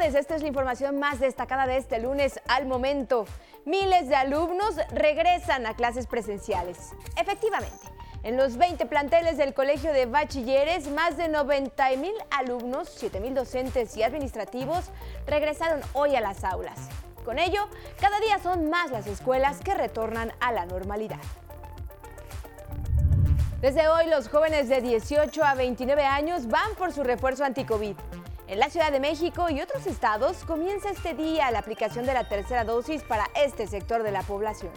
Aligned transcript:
Esta 0.00 0.34
es 0.34 0.40
la 0.40 0.48
información 0.48 0.98
más 0.98 1.20
destacada 1.20 1.66
de 1.66 1.76
este 1.76 1.98
lunes 1.98 2.40
al 2.48 2.64
momento. 2.64 3.26
Miles 3.66 4.08
de 4.08 4.16
alumnos 4.16 4.76
regresan 4.94 5.66
a 5.66 5.74
clases 5.74 6.06
presenciales. 6.06 6.92
Efectivamente, 7.20 7.86
en 8.22 8.38
los 8.38 8.56
20 8.56 8.86
planteles 8.86 9.36
del 9.36 9.52
Colegio 9.52 9.92
de 9.92 10.06
Bachilleres, 10.06 10.88
más 10.88 11.18
de 11.18 11.28
90 11.28 11.90
mil 11.98 12.14
alumnos, 12.30 12.88
7 12.96 13.20
mil 13.20 13.34
docentes 13.34 13.94
y 13.94 14.02
administrativos 14.02 14.86
regresaron 15.26 15.82
hoy 15.92 16.16
a 16.16 16.22
las 16.22 16.44
aulas. 16.44 16.78
Con 17.22 17.38
ello, 17.38 17.68
cada 18.00 18.18
día 18.20 18.38
son 18.38 18.70
más 18.70 18.90
las 18.90 19.06
escuelas 19.06 19.60
que 19.60 19.74
retornan 19.74 20.32
a 20.40 20.50
la 20.50 20.64
normalidad. 20.64 21.20
Desde 23.60 23.86
hoy, 23.88 24.06
los 24.06 24.30
jóvenes 24.30 24.70
de 24.70 24.80
18 24.80 25.44
a 25.44 25.54
29 25.54 26.02
años 26.04 26.48
van 26.48 26.74
por 26.78 26.90
su 26.90 27.04
refuerzo 27.04 27.44
anticovid. 27.44 27.96
En 28.50 28.58
la 28.58 28.68
Ciudad 28.68 28.90
de 28.90 28.98
México 28.98 29.48
y 29.48 29.60
otros 29.60 29.86
estados 29.86 30.38
comienza 30.44 30.90
este 30.90 31.14
día 31.14 31.52
la 31.52 31.60
aplicación 31.60 32.04
de 32.04 32.14
la 32.14 32.28
tercera 32.28 32.64
dosis 32.64 33.04
para 33.04 33.30
este 33.36 33.68
sector 33.68 34.02
de 34.02 34.10
la 34.10 34.22
población. 34.22 34.72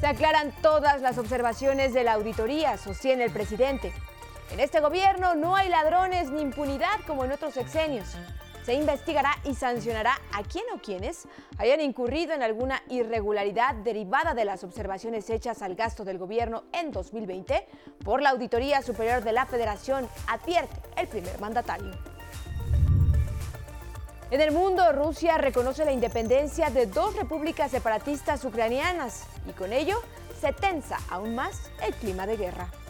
Se 0.00 0.06
aclaran 0.08 0.52
todas 0.62 1.00
las 1.00 1.18
observaciones 1.18 1.94
de 1.94 2.02
la 2.02 2.14
auditoría, 2.14 2.76
sostiene 2.76 3.22
el 3.22 3.30
presidente. 3.30 3.92
En 4.50 4.58
este 4.58 4.80
gobierno 4.80 5.36
no 5.36 5.54
hay 5.54 5.68
ladrones 5.68 6.28
ni 6.32 6.42
impunidad 6.42 6.98
como 7.06 7.24
en 7.24 7.30
otros 7.30 7.54
sexenios 7.54 8.16
se 8.64 8.74
investigará 8.74 9.36
y 9.44 9.54
sancionará 9.54 10.18
a 10.32 10.42
quien 10.42 10.64
o 10.74 10.78
quienes 10.78 11.26
hayan 11.58 11.80
incurrido 11.80 12.32
en 12.32 12.42
alguna 12.42 12.82
irregularidad 12.88 13.74
derivada 13.76 14.34
de 14.34 14.44
las 14.44 14.64
observaciones 14.64 15.28
hechas 15.30 15.62
al 15.62 15.74
gasto 15.74 16.04
del 16.04 16.18
gobierno 16.18 16.64
en 16.72 16.92
2020 16.92 17.66
por 18.04 18.22
la 18.22 18.30
Auditoría 18.30 18.82
Superior 18.82 19.22
de 19.22 19.32
la 19.32 19.46
Federación, 19.46 20.08
advierte 20.28 20.80
el 20.96 21.08
primer 21.08 21.40
mandatario. 21.40 21.92
En 24.30 24.40
el 24.40 24.50
mundo, 24.50 24.92
Rusia 24.92 25.36
reconoce 25.36 25.84
la 25.84 25.92
independencia 25.92 26.70
de 26.70 26.86
dos 26.86 27.14
repúblicas 27.16 27.70
separatistas 27.70 28.42
ucranianas 28.46 29.24
y 29.46 29.52
con 29.52 29.74
ello 29.74 30.00
se 30.40 30.54
tensa 30.54 30.98
aún 31.10 31.34
más 31.34 31.70
el 31.86 31.94
clima 31.94 32.26
de 32.26 32.38
guerra. 32.38 32.81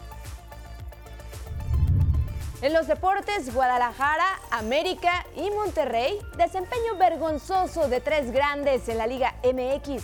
En 2.63 2.71
los 2.71 2.87
deportes, 2.87 3.53
Guadalajara, 3.53 4.39
América 4.49 5.25
y 5.35 5.51
Monterrey, 5.51 6.17
desempeño 6.37 6.95
vergonzoso 6.97 7.89
de 7.89 7.99
tres 7.99 8.31
grandes 8.31 8.87
en 8.87 8.97
la 8.97 9.05
Liga 9.05 9.35
MX. 9.43 10.01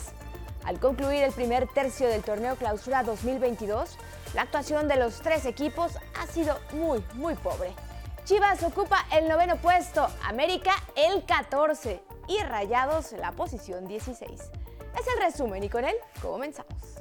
Al 0.66 0.78
concluir 0.78 1.24
el 1.24 1.32
primer 1.32 1.70
tercio 1.70 2.10
del 2.10 2.22
torneo 2.22 2.58
Clausura 2.58 3.04
2022, 3.04 3.98
la 4.34 4.42
actuación 4.42 4.90
de 4.90 4.98
los 4.98 5.22
tres 5.22 5.46
equipos 5.46 5.94
ha 6.20 6.28
sido 6.28 6.60
muy, 6.74 7.02
muy 7.14 7.36
pobre. 7.36 7.72
Chivas 8.26 8.62
ocupa 8.64 9.06
el 9.14 9.30
noveno 9.30 9.56
puesto, 9.56 10.10
América 10.26 10.74
el 10.98 11.24
14 11.24 12.04
y 12.28 12.44
Rayados 12.44 13.14
la 13.14 13.32
posición 13.32 13.88
16. 13.88 14.32
Es 14.34 15.08
el 15.16 15.22
resumen 15.22 15.64
y 15.64 15.70
con 15.70 15.86
él 15.86 15.96
comenzamos. 16.22 16.99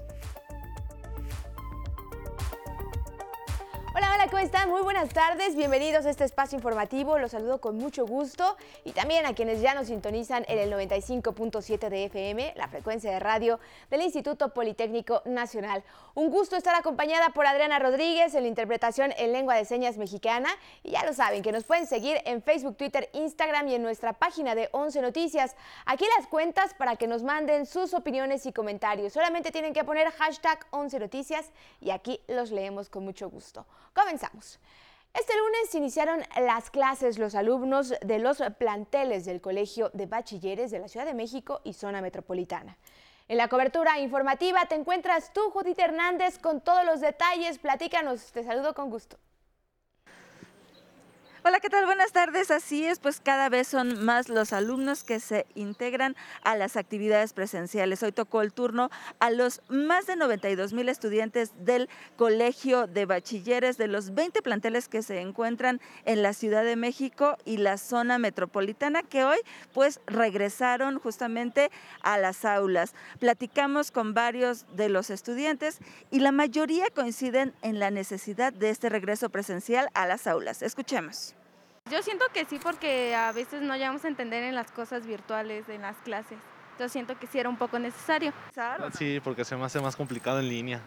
Hola, 3.99 4.13
hola, 4.15 4.27
¿cómo 4.27 4.39
están? 4.39 4.69
Muy 4.69 4.83
buenas 4.83 5.09
tardes, 5.09 5.57
bienvenidos 5.57 6.07
a 6.07 6.11
este 6.11 6.23
espacio 6.23 6.55
informativo, 6.55 7.19
los 7.19 7.33
saludo 7.33 7.61
con 7.61 7.77
mucho 7.77 8.07
gusto 8.07 8.57
y 8.85 8.92
también 8.92 9.27
a 9.27 9.35
quienes 9.35 9.61
ya 9.61 9.75
nos 9.75 9.89
sintonizan 9.89 10.45
en 10.47 10.61
el 10.61 10.73
95.7 10.73 11.89
de 11.89 12.05
FM, 12.05 12.55
la 12.57 12.69
frecuencia 12.69 13.11
de 13.11 13.19
radio 13.19 13.58
del 13.91 14.03
Instituto 14.03 14.55
Politécnico 14.55 15.23
Nacional. 15.25 15.83
Un 16.14 16.31
gusto 16.31 16.55
estar 16.55 16.77
acompañada 16.77 17.31
por 17.31 17.45
Adriana 17.45 17.81
Rodríguez 17.81 18.37
en 18.37 18.42
la 18.42 18.48
interpretación 18.48 19.13
en 19.19 19.33
lengua 19.33 19.57
de 19.57 19.64
señas 19.64 19.97
mexicana 19.97 20.48
y 20.85 20.92
ya 20.92 21.05
lo 21.05 21.13
saben 21.13 21.42
que 21.42 21.51
nos 21.51 21.64
pueden 21.64 21.89
seguir 21.89 22.19
en 22.25 22.41
Facebook, 22.41 22.77
Twitter, 22.77 23.11
Instagram 23.14 23.67
y 23.67 23.75
en 23.75 23.83
nuestra 23.83 24.13
página 24.13 24.55
de 24.55 24.69
11 24.70 25.03
Noticias. 25.03 25.57
Aquí 25.87 26.05
las 26.17 26.29
cuentas 26.29 26.73
para 26.75 26.95
que 26.95 27.08
nos 27.08 27.25
manden 27.25 27.67
sus 27.67 27.95
opiniones 27.95 28.47
y 28.47 28.53
comentarios. 28.53 29.13
Solamente 29.13 29.51
tienen 29.51 29.73
que 29.73 29.83
poner 29.83 30.08
hashtag 30.13 30.64
11 30.70 31.01
Noticias 31.01 31.51
y 31.81 31.91
aquí 31.91 32.20
los 32.29 32.53
leemos 32.53 32.89
con 32.89 33.05
mucho 33.05 33.29
gusto. 33.29 33.67
Comenzamos. 33.98 34.61
Este 35.13 35.36
lunes 35.36 35.75
iniciaron 35.75 36.23
las 36.41 36.70
clases 36.70 37.19
los 37.19 37.35
alumnos 37.35 37.92
de 38.01 38.20
los 38.20 38.41
planteles 38.57 39.25
del 39.25 39.41
Colegio 39.41 39.91
de 39.92 40.07
Bachilleres 40.07 40.70
de 40.70 40.79
la 40.79 40.86
Ciudad 40.86 41.05
de 41.05 41.14
México 41.14 41.61
y 41.64 41.73
zona 41.73 42.01
metropolitana. 42.01 42.79
En 43.27 43.39
la 43.39 43.48
cobertura 43.48 43.98
informativa 43.98 44.67
te 44.67 44.77
encuentras 44.77 45.33
tú, 45.33 45.51
Judith 45.51 45.81
Hernández, 45.81 46.39
con 46.39 46.61
todos 46.61 46.85
los 46.85 47.01
detalles. 47.01 47.58
Platícanos, 47.58 48.31
te 48.31 48.45
saludo 48.45 48.73
con 48.73 48.89
gusto. 48.89 49.19
Hola, 51.48 51.61
¿qué 51.61 51.70
tal? 51.70 51.86
Buenas 51.86 52.13
tardes. 52.13 52.51
Así 52.51 52.85
es, 52.85 52.98
pues 52.98 53.20
cada 53.20 53.48
vez 53.48 53.69
son 53.69 54.05
más 54.05 54.29
los 54.29 54.53
alumnos 54.53 55.03
que 55.03 55.19
se 55.19 55.47
integran 55.55 56.14
a 56.42 56.57
las 56.57 56.77
actividades 56.77 57.33
presenciales. 57.33 58.03
Hoy 58.03 58.13
tocó 58.13 58.42
el 58.42 58.53
turno 58.53 58.91
a 59.19 59.31
los 59.31 59.63
más 59.70 60.07
de 60.07 60.17
92 60.17 60.75
mil 60.75 60.91
estudiantes 60.91 61.53
del 61.64 61.89
Colegio 62.19 62.87
de 62.87 63.07
Bachilleres 63.07 63.79
de 63.79 63.89
los 63.89 64.13
20 64.14 64.42
planteles 64.42 64.91
que 64.91 65.01
se 65.01 65.23
encuentran 65.23 65.81
en 66.05 66.23
la 66.23 66.35
Ciudad 66.35 66.64
de 66.64 66.77
México 66.77 67.39
y 67.47 67.57
la 67.57 67.79
zona 67.79 68.19
metropolitana 68.19 69.03
que 69.03 69.25
hoy 69.25 69.39
pues 69.73 70.03
regresaron 70.07 70.98
justamente 70.98 71.70
a 72.03 72.19
las 72.19 72.45
aulas. 72.45 72.92
Platicamos 73.20 73.91
con 73.91 74.13
varios 74.13 74.67
de 74.77 74.91
los 74.91 75.08
estudiantes 75.08 75.79
y 76.11 76.20
la 76.20 76.31
mayoría 76.31 76.91
coinciden 76.91 77.55
en 77.63 77.79
la 77.79 77.91
necesidad 77.91 78.53
de 78.53 78.69
este 78.69 78.91
regreso 78.91 79.31
presencial 79.31 79.89
a 79.95 80.07
las 80.07 80.27
aulas. 80.27 80.61
Escuchemos. 80.61 81.38
Yo 81.91 82.03
siento 82.03 82.27
que 82.33 82.45
sí 82.45 82.59
porque 82.63 83.15
a 83.15 83.33
veces 83.33 83.63
no 83.63 83.75
llegamos 83.75 84.05
a 84.05 84.09
entender 84.09 84.45
en 84.45 84.55
las 84.55 84.71
cosas 84.71 85.07
virtuales, 85.07 85.69
en 85.69 85.83
las 85.83 85.97
clases. 85.99 86.39
Yo 86.79 86.89
siento 86.89 87.19
que 87.19 87.27
sí 87.27 87.39
era 87.39 87.49
un 87.49 87.57
poco 87.57 87.79
necesario. 87.79 88.33
Sí, 88.93 89.21
porque 89.25 89.45
se 89.45 89.57
me 89.57 89.65
hace 89.65 89.81
más 89.81 89.97
complicado 89.97 90.39
en 90.39 90.49
línea. 90.49 90.81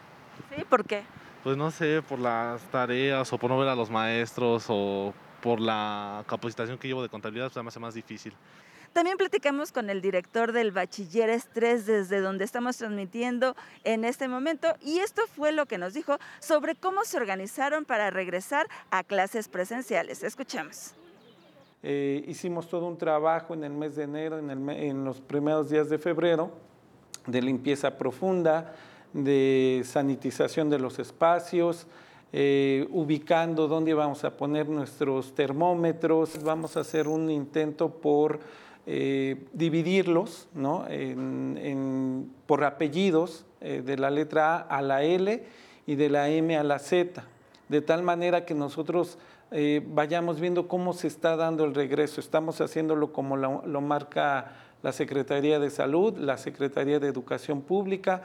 ¿Sí? 0.54 0.64
¿Por 0.64 0.84
qué? 0.84 1.02
Pues 1.42 1.56
no 1.56 1.70
sé, 1.70 2.02
por 2.02 2.18
las 2.18 2.62
tareas 2.70 3.32
o 3.32 3.38
por 3.38 3.50
no 3.50 3.58
ver 3.58 3.68
a 3.68 3.74
los 3.74 3.90
maestros 3.90 4.66
o 4.68 5.12
por 5.40 5.60
la 5.60 6.24
capacitación 6.26 6.78
que 6.78 6.86
llevo 6.86 7.02
de 7.02 7.08
contabilidad, 7.08 7.46
pues 7.46 7.54
se 7.54 7.62
me 7.62 7.68
hace 7.68 7.80
más 7.80 7.94
difícil. 7.94 8.32
También 8.92 9.16
platicamos 9.16 9.72
con 9.72 9.88
el 9.88 10.02
director 10.02 10.52
del 10.52 10.70
Bachilleres 10.70 11.48
3 11.54 11.86
desde 11.86 12.20
donde 12.20 12.44
estamos 12.44 12.76
transmitiendo 12.76 13.56
en 13.84 14.04
este 14.04 14.28
momento 14.28 14.68
y 14.82 14.98
esto 14.98 15.22
fue 15.34 15.50
lo 15.50 15.64
que 15.64 15.78
nos 15.78 15.94
dijo 15.94 16.18
sobre 16.40 16.74
cómo 16.74 17.04
se 17.04 17.16
organizaron 17.16 17.86
para 17.86 18.10
regresar 18.10 18.66
a 18.90 19.02
clases 19.02 19.48
presenciales. 19.48 20.22
Escuchemos. 20.22 20.94
Eh, 21.82 22.22
hicimos 22.28 22.68
todo 22.68 22.86
un 22.86 22.98
trabajo 22.98 23.54
en 23.54 23.64
el 23.64 23.72
mes 23.72 23.96
de 23.96 24.04
enero, 24.04 24.38
en, 24.38 25.04
los 25.04 25.20
primeros 25.22 25.70
días 25.70 25.88
de 25.88 25.98
febrero, 25.98 26.50
de 27.26 27.40
limpieza 27.40 27.96
profunda, 27.96 28.74
de 29.14 29.82
sanitización 29.86 30.68
de 30.68 30.78
los 30.78 30.98
espacios, 30.98 31.86
eh, 32.34 32.86
ubicando 32.90 33.68
dónde 33.68 33.94
vamos 33.94 34.22
a 34.24 34.36
poner 34.36 34.68
nuestros 34.68 35.34
termómetros. 35.34 36.42
Vamos 36.44 36.76
a 36.76 36.80
hacer 36.80 37.08
un 37.08 37.30
intento 37.30 37.88
por 37.88 38.38
eh, 38.86 39.44
dividirlos 39.52 40.48
por 42.46 42.64
apellidos 42.64 43.44
eh, 43.60 43.82
de 43.84 43.96
la 43.96 44.10
letra 44.10 44.56
A 44.56 44.78
a 44.78 44.82
la 44.82 45.04
L 45.04 45.44
y 45.86 45.94
de 45.94 46.08
la 46.08 46.28
M 46.28 46.56
a 46.56 46.64
la 46.64 46.78
Z, 46.78 47.22
de 47.68 47.80
tal 47.80 48.02
manera 48.02 48.44
que 48.44 48.54
nosotros 48.54 49.18
eh, 49.52 49.82
vayamos 49.86 50.40
viendo 50.40 50.66
cómo 50.66 50.94
se 50.94 51.06
está 51.06 51.36
dando 51.36 51.64
el 51.64 51.74
regreso. 51.74 52.20
Estamos 52.20 52.60
haciéndolo 52.60 53.12
como 53.12 53.36
lo 53.36 53.80
marca 53.80 54.56
la 54.82 54.92
Secretaría 54.92 55.60
de 55.60 55.70
Salud, 55.70 56.16
la 56.18 56.36
Secretaría 56.36 56.98
de 56.98 57.06
Educación 57.06 57.60
Pública 57.60 58.22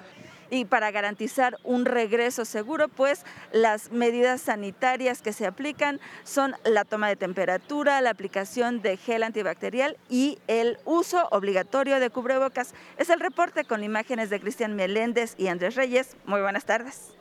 y 0.49 0.65
para 0.65 0.91
garantizar 0.91 1.57
un 1.63 1.85
regreso 1.85 2.45
seguro, 2.45 2.87
pues 2.87 3.23
las 3.51 3.91
medidas 3.91 4.41
sanitarias 4.41 5.21
que 5.21 5.33
se 5.33 5.45
aplican 5.45 5.99
son 6.23 6.55
la 6.63 6.85
toma 6.85 7.09
de 7.09 7.15
temperatura, 7.15 8.01
la 8.01 8.11
aplicación 8.11 8.81
de 8.81 8.97
gel 8.97 9.23
antibacterial 9.23 9.97
y 10.09 10.39
el 10.47 10.77
uso 10.85 11.27
obligatorio 11.31 11.99
de 11.99 12.09
cubrebocas. 12.09 12.73
Es 12.97 13.09
el 13.09 13.19
reporte 13.19 13.63
con 13.63 13.83
imágenes 13.83 14.29
de 14.29 14.39
Cristian 14.39 14.75
Meléndez 14.75 15.35
y 15.37 15.47
Andrés 15.47 15.75
Reyes. 15.75 16.15
Muy 16.25 16.41
buenas 16.41 16.65
tardes. 16.65 17.13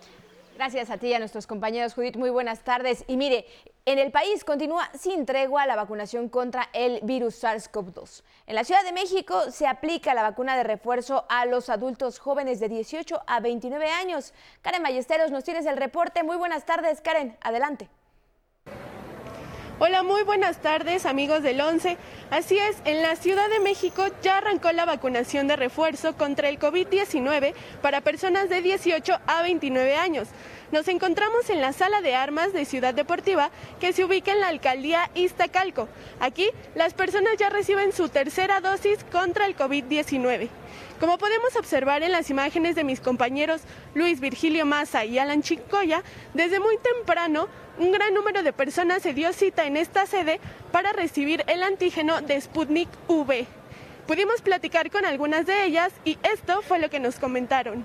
Gracias 0.56 0.88
a 0.88 0.96
ti 0.96 1.08
y 1.08 1.12
a 1.12 1.18
nuestros 1.18 1.46
compañeros, 1.46 1.92
Judith. 1.92 2.16
Muy 2.16 2.30
buenas 2.30 2.60
tardes. 2.60 3.04
Y 3.08 3.18
mire, 3.18 3.44
en 3.84 3.98
el 3.98 4.10
país 4.10 4.42
continúa 4.42 4.88
sin 4.98 5.26
tregua 5.26 5.66
la 5.66 5.76
vacunación 5.76 6.30
contra 6.30 6.70
el 6.72 7.00
virus 7.02 7.44
SARS-CoV-2. 7.44 8.22
En 8.46 8.54
la 8.54 8.64
Ciudad 8.64 8.82
de 8.82 8.92
México 8.92 9.50
se 9.50 9.66
aplica 9.66 10.14
la 10.14 10.22
vacuna 10.22 10.56
de 10.56 10.62
refuerzo 10.62 11.26
a 11.28 11.44
los 11.44 11.68
adultos 11.68 12.18
jóvenes 12.18 12.58
de 12.58 12.70
18 12.70 13.20
a 13.26 13.40
29 13.40 13.90
años. 13.90 14.32
Karen 14.62 14.82
Ballesteros, 14.82 15.30
nos 15.30 15.44
tienes 15.44 15.66
el 15.66 15.76
reporte. 15.76 16.22
Muy 16.22 16.38
buenas 16.38 16.64
tardes, 16.64 17.02
Karen. 17.02 17.36
Adelante. 17.42 17.90
Hola, 19.78 20.02
muy 20.02 20.22
buenas 20.22 20.62
tardes 20.62 21.04
amigos 21.04 21.42
del 21.42 21.60
11. 21.60 21.98
Así 22.30 22.56
es, 22.56 22.78
en 22.86 23.02
la 23.02 23.14
Ciudad 23.14 23.46
de 23.50 23.60
México 23.60 24.06
ya 24.22 24.38
arrancó 24.38 24.72
la 24.72 24.86
vacunación 24.86 25.48
de 25.48 25.56
refuerzo 25.56 26.16
contra 26.16 26.48
el 26.48 26.58
COVID-19 26.58 27.52
para 27.82 28.00
personas 28.00 28.48
de 28.48 28.62
18 28.62 29.18
a 29.26 29.42
29 29.42 29.94
años. 29.94 30.28
Nos 30.72 30.88
encontramos 30.88 31.50
en 31.50 31.60
la 31.60 31.74
sala 31.74 32.00
de 32.00 32.14
armas 32.14 32.54
de 32.54 32.64
Ciudad 32.64 32.94
Deportiva 32.94 33.50
que 33.78 33.92
se 33.92 34.02
ubica 34.02 34.32
en 34.32 34.40
la 34.40 34.48
alcaldía 34.48 35.10
Iztacalco. 35.14 35.88
Aquí 36.20 36.48
las 36.74 36.94
personas 36.94 37.36
ya 37.38 37.50
reciben 37.50 37.92
su 37.92 38.08
tercera 38.08 38.62
dosis 38.62 39.04
contra 39.12 39.44
el 39.44 39.58
COVID-19. 39.58 40.48
Como 41.00 41.18
podemos 41.18 41.54
observar 41.56 42.02
en 42.02 42.10
las 42.10 42.30
imágenes 42.30 42.74
de 42.74 42.82
mis 42.82 43.00
compañeros 43.00 43.60
Luis 43.94 44.18
Virgilio 44.18 44.64
Maza 44.64 45.04
y 45.04 45.18
Alan 45.18 45.42
Chicoya, 45.42 46.02
desde 46.32 46.58
muy 46.58 46.78
temprano 46.78 47.48
un 47.78 47.92
gran 47.92 48.14
número 48.14 48.42
de 48.42 48.54
personas 48.54 49.02
se 49.02 49.12
dio 49.12 49.34
cita 49.34 49.66
en 49.66 49.76
esta 49.76 50.06
sede 50.06 50.40
para 50.72 50.94
recibir 50.94 51.44
el 51.48 51.62
antígeno 51.62 52.22
de 52.22 52.40
Sputnik 52.40 52.88
V. 53.08 53.46
Pudimos 54.06 54.40
platicar 54.40 54.90
con 54.90 55.04
algunas 55.04 55.44
de 55.44 55.66
ellas 55.66 55.92
y 56.06 56.16
esto 56.22 56.62
fue 56.62 56.78
lo 56.78 56.88
que 56.88 56.98
nos 56.98 57.16
comentaron. 57.16 57.84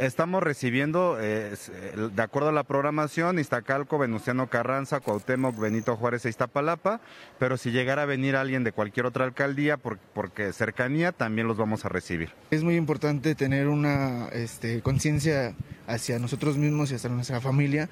Estamos 0.00 0.42
recibiendo, 0.42 1.18
eh, 1.20 1.54
de 1.94 2.22
acuerdo 2.22 2.48
a 2.48 2.52
la 2.52 2.64
programación, 2.64 3.38
Iztacalco, 3.38 3.98
Venustiano 3.98 4.48
Carranza, 4.48 5.00
Cuauhtémoc, 5.00 5.58
Benito 5.58 5.94
Juárez 5.94 6.24
e 6.24 6.30
Iztapalapa, 6.30 7.02
pero 7.38 7.58
si 7.58 7.70
llegara 7.70 8.02
a 8.02 8.06
venir 8.06 8.34
alguien 8.34 8.64
de 8.64 8.72
cualquier 8.72 9.04
otra 9.04 9.26
alcaldía, 9.26 9.76
porque 9.76 10.54
cercanía, 10.54 11.12
también 11.12 11.46
los 11.46 11.58
vamos 11.58 11.84
a 11.84 11.90
recibir. 11.90 12.30
Es 12.50 12.64
muy 12.64 12.76
importante 12.76 13.34
tener 13.34 13.68
una 13.68 14.28
este, 14.28 14.80
conciencia 14.80 15.54
hacia 15.86 16.18
nosotros 16.18 16.56
mismos 16.56 16.90
y 16.90 16.94
hacia 16.94 17.10
nuestra 17.10 17.42
familia, 17.42 17.90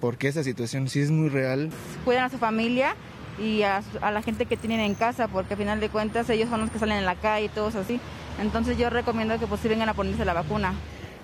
porque 0.00 0.28
esa 0.28 0.44
situación 0.44 0.88
sí 0.88 1.00
es 1.00 1.10
muy 1.10 1.28
real. 1.28 1.70
Cuidan 2.04 2.26
a 2.26 2.30
su 2.30 2.38
familia 2.38 2.94
y 3.36 3.62
a, 3.62 3.82
a, 4.00 4.12
la 4.12 4.22
gente 4.22 4.46
que 4.46 4.56
tienen 4.56 4.78
en 4.78 4.94
casa, 4.94 5.26
porque 5.26 5.54
al 5.54 5.58
final 5.58 5.80
de 5.80 5.88
cuentas 5.88 6.30
ellos 6.30 6.50
son 6.50 6.60
los 6.60 6.70
que 6.70 6.78
salen 6.78 6.98
en 6.98 7.04
la 7.04 7.16
calle 7.16 7.46
y 7.46 7.48
todos 7.48 7.74
así. 7.74 8.00
Entonces 8.40 8.78
yo 8.78 8.90
recomiendo 8.90 9.36
que 9.40 9.48
pues 9.48 9.60
sí 9.60 9.66
vengan 9.66 9.88
a 9.88 9.94
ponerse 9.94 10.24
la 10.24 10.34
vacuna. 10.34 10.74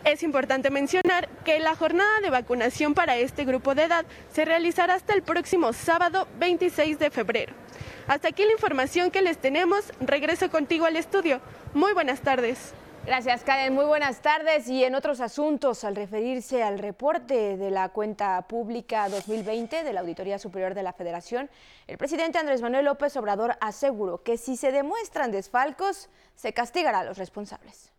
Es 0.04 0.22
importante 0.22 0.70
mencionar 0.70 1.30
que 1.44 1.58
la 1.60 1.74
jornada 1.74 2.20
de 2.20 2.28
vacunación 2.28 2.92
para 2.92 3.16
este 3.16 3.46
grupo 3.46 3.74
de 3.74 3.84
edad 3.84 4.04
se 4.30 4.44
realizará 4.44 4.94
hasta 4.94 5.14
el 5.14 5.22
próximo 5.22 5.72
sábado 5.72 6.28
26 6.38 6.98
de 6.98 7.10
febrero. 7.10 7.54
Hasta 8.06 8.28
aquí 8.28 8.44
la 8.44 8.52
información 8.52 9.10
que 9.10 9.22
les 9.22 9.38
tenemos. 9.38 9.94
Regreso 10.00 10.50
contigo 10.50 10.84
al 10.84 10.96
estudio. 10.96 11.40
Muy 11.72 11.94
buenas 11.94 12.20
tardes. 12.20 12.74
Gracias, 13.06 13.44
Karen. 13.44 13.72
Muy 13.72 13.86
buenas 13.86 14.20
tardes. 14.20 14.68
Y 14.68 14.84
en 14.84 14.94
otros 14.94 15.20
asuntos, 15.20 15.84
al 15.84 15.96
referirse 15.96 16.62
al 16.62 16.78
reporte 16.78 17.56
de 17.56 17.70
la 17.70 17.88
cuenta 17.88 18.42
pública 18.42 19.08
2020 19.08 19.84
de 19.84 19.92
la 19.94 20.00
Auditoría 20.00 20.38
Superior 20.38 20.74
de 20.74 20.82
la 20.82 20.92
Federación, 20.92 21.48
el 21.86 21.96
presidente 21.96 22.38
Andrés 22.38 22.60
Manuel 22.60 22.84
López 22.84 23.16
Obrador 23.16 23.56
aseguró 23.62 24.22
que 24.22 24.36
si 24.36 24.58
se 24.58 24.70
demuestran 24.70 25.32
desfalcos, 25.32 26.10
se 26.34 26.52
castigará 26.52 27.00
a 27.00 27.04
los 27.04 27.16
responsables. 27.16 27.93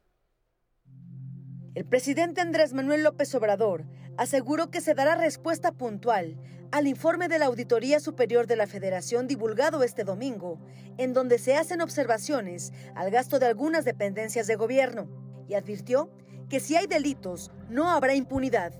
El 1.76 1.84
presidente 1.84 2.40
Andrés 2.40 2.72
Manuel 2.72 3.04
López 3.04 3.36
Obrador 3.36 3.84
aseguró 4.18 4.72
que 4.72 4.80
se 4.80 4.94
dará 4.94 5.16
respuesta 5.16 5.74
puntual 5.74 6.38
al 6.72 6.88
informe 6.88 7.28
de 7.28 7.38
la 7.38 7.48
Auditoría 7.48 8.00
Superior 8.00 8.48
de 8.48 8.56
la 8.56 8.66
Federación 8.66 9.28
divulgado 9.28 9.84
este 9.84 10.06
domingo, 10.06 10.58
en 10.98 11.12
donde 11.12 11.38
se 11.38 11.58
hacen 11.58 11.82
observaciones 11.82 12.72
al 12.96 13.12
gasto 13.12 13.40
de 13.40 13.48
algunas 13.48 13.84
dependencias 13.84 14.48
de 14.48 14.56
gobierno, 14.56 15.10
y 15.50 15.56
advirtió 15.56 16.10
que 16.50 16.62
si 16.62 16.78
hay 16.78 16.88
delitos 16.88 17.52
no 17.70 17.90
habrá 17.92 18.16
impunidad. 18.16 18.72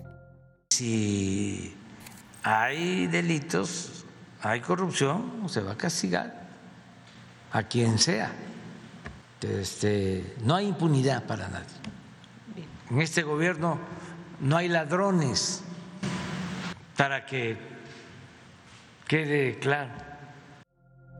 Si 0.70 1.76
hay 2.42 3.08
delitos, 3.08 4.06
hay 4.40 4.62
corrupción, 4.62 5.46
se 5.50 5.60
va 5.60 5.72
a 5.72 5.76
castigar 5.76 6.48
a 7.52 7.62
quien 7.62 7.98
sea. 7.98 8.32
Este, 9.42 10.34
no 10.42 10.54
hay 10.54 10.68
impunidad 10.68 11.24
para 11.24 11.46
nadie. 11.48 11.95
En 12.88 13.00
este 13.00 13.22
gobierno 13.22 13.78
no 14.38 14.56
hay 14.56 14.68
ladrones, 14.68 15.62
para 16.96 17.26
que 17.26 17.56
quede 19.08 19.58
claro. 19.58 19.92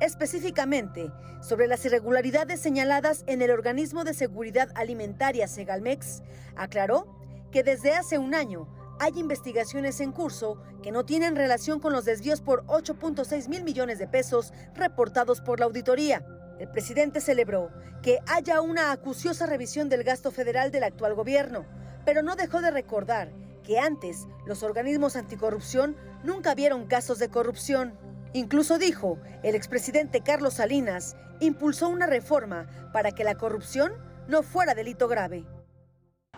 Específicamente, 0.01 1.11
sobre 1.43 1.67
las 1.67 1.85
irregularidades 1.85 2.61
señaladas 2.61 3.25
en 3.27 3.43
el 3.43 3.51
organismo 3.51 4.05
de 4.05 4.15
seguridad 4.15 4.71
alimentaria 4.77 5.49
Segalmex, 5.49 6.23
aclaró 6.55 7.19
que 7.51 7.65
desde 7.65 7.95
hace 7.95 8.17
un 8.19 8.35
año 8.37 8.69
hay 9.01 9.19
investigaciones 9.19 10.01
en 10.01 10.12
curso 10.12 10.62
que 10.85 10.93
no 10.93 11.05
tienen 11.05 11.35
relación 11.35 11.81
con 11.81 11.93
los 11.93 12.05
desvíos 12.05 12.43
por 12.43 12.65
8.6 12.67 13.49
mil 13.49 13.65
millones 13.65 13.99
de 13.99 14.07
pesos 14.07 14.53
reportados 14.75 15.41
por 15.41 15.59
la 15.59 15.67
auditoría. 15.67 16.25
El 16.58 16.69
presidente 16.69 17.20
celebró 17.20 17.70
que 18.03 18.20
haya 18.26 18.61
una 18.61 18.93
acuciosa 18.93 19.47
revisión 19.47 19.88
del 19.88 20.05
gasto 20.05 20.31
federal 20.31 20.70
del 20.70 20.85
actual 20.85 21.14
gobierno, 21.14 21.67
pero 22.05 22.23
no 22.23 22.35
dejó 22.35 22.62
de 22.62 22.70
recordar 22.70 23.31
que 23.62 23.79
antes 23.79 24.26
los 24.47 24.62
organismos 24.62 25.17
anticorrupción 25.17 25.97
nunca 26.23 26.55
vieron 26.55 26.87
casos 26.87 27.19
de 27.19 27.29
corrupción. 27.29 27.99
Incluso 28.32 28.79
dijo, 28.79 29.19
el 29.43 29.55
expresidente 29.55 30.23
Carlos 30.23 30.55
Salinas 30.55 31.17
impulsó 31.41 31.88
una 31.88 32.06
reforma 32.06 32.67
para 32.93 33.12
que 33.12 33.25
la 33.25 33.35
corrupción 33.35 33.93
no 34.29 34.43
fuera 34.43 34.75
delito 34.75 35.09
grave. 35.09 35.44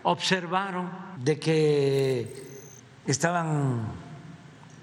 Observaron 0.03 0.91
de 1.23 1.39
que 1.39 2.47
estaban 3.05 3.85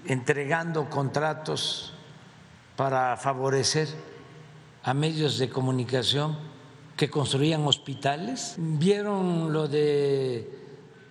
entregando 0.05 0.89
contratos 0.89 1.93
para 2.75 3.17
favorecer 3.17 3.87
a 4.87 4.93
medios 4.93 5.37
de 5.37 5.49
comunicación 5.49 6.37
que 6.95 7.09
construían 7.09 7.67
hospitales. 7.67 8.55
¿Vieron 8.57 9.51
lo 9.51 9.67
de 9.67 10.49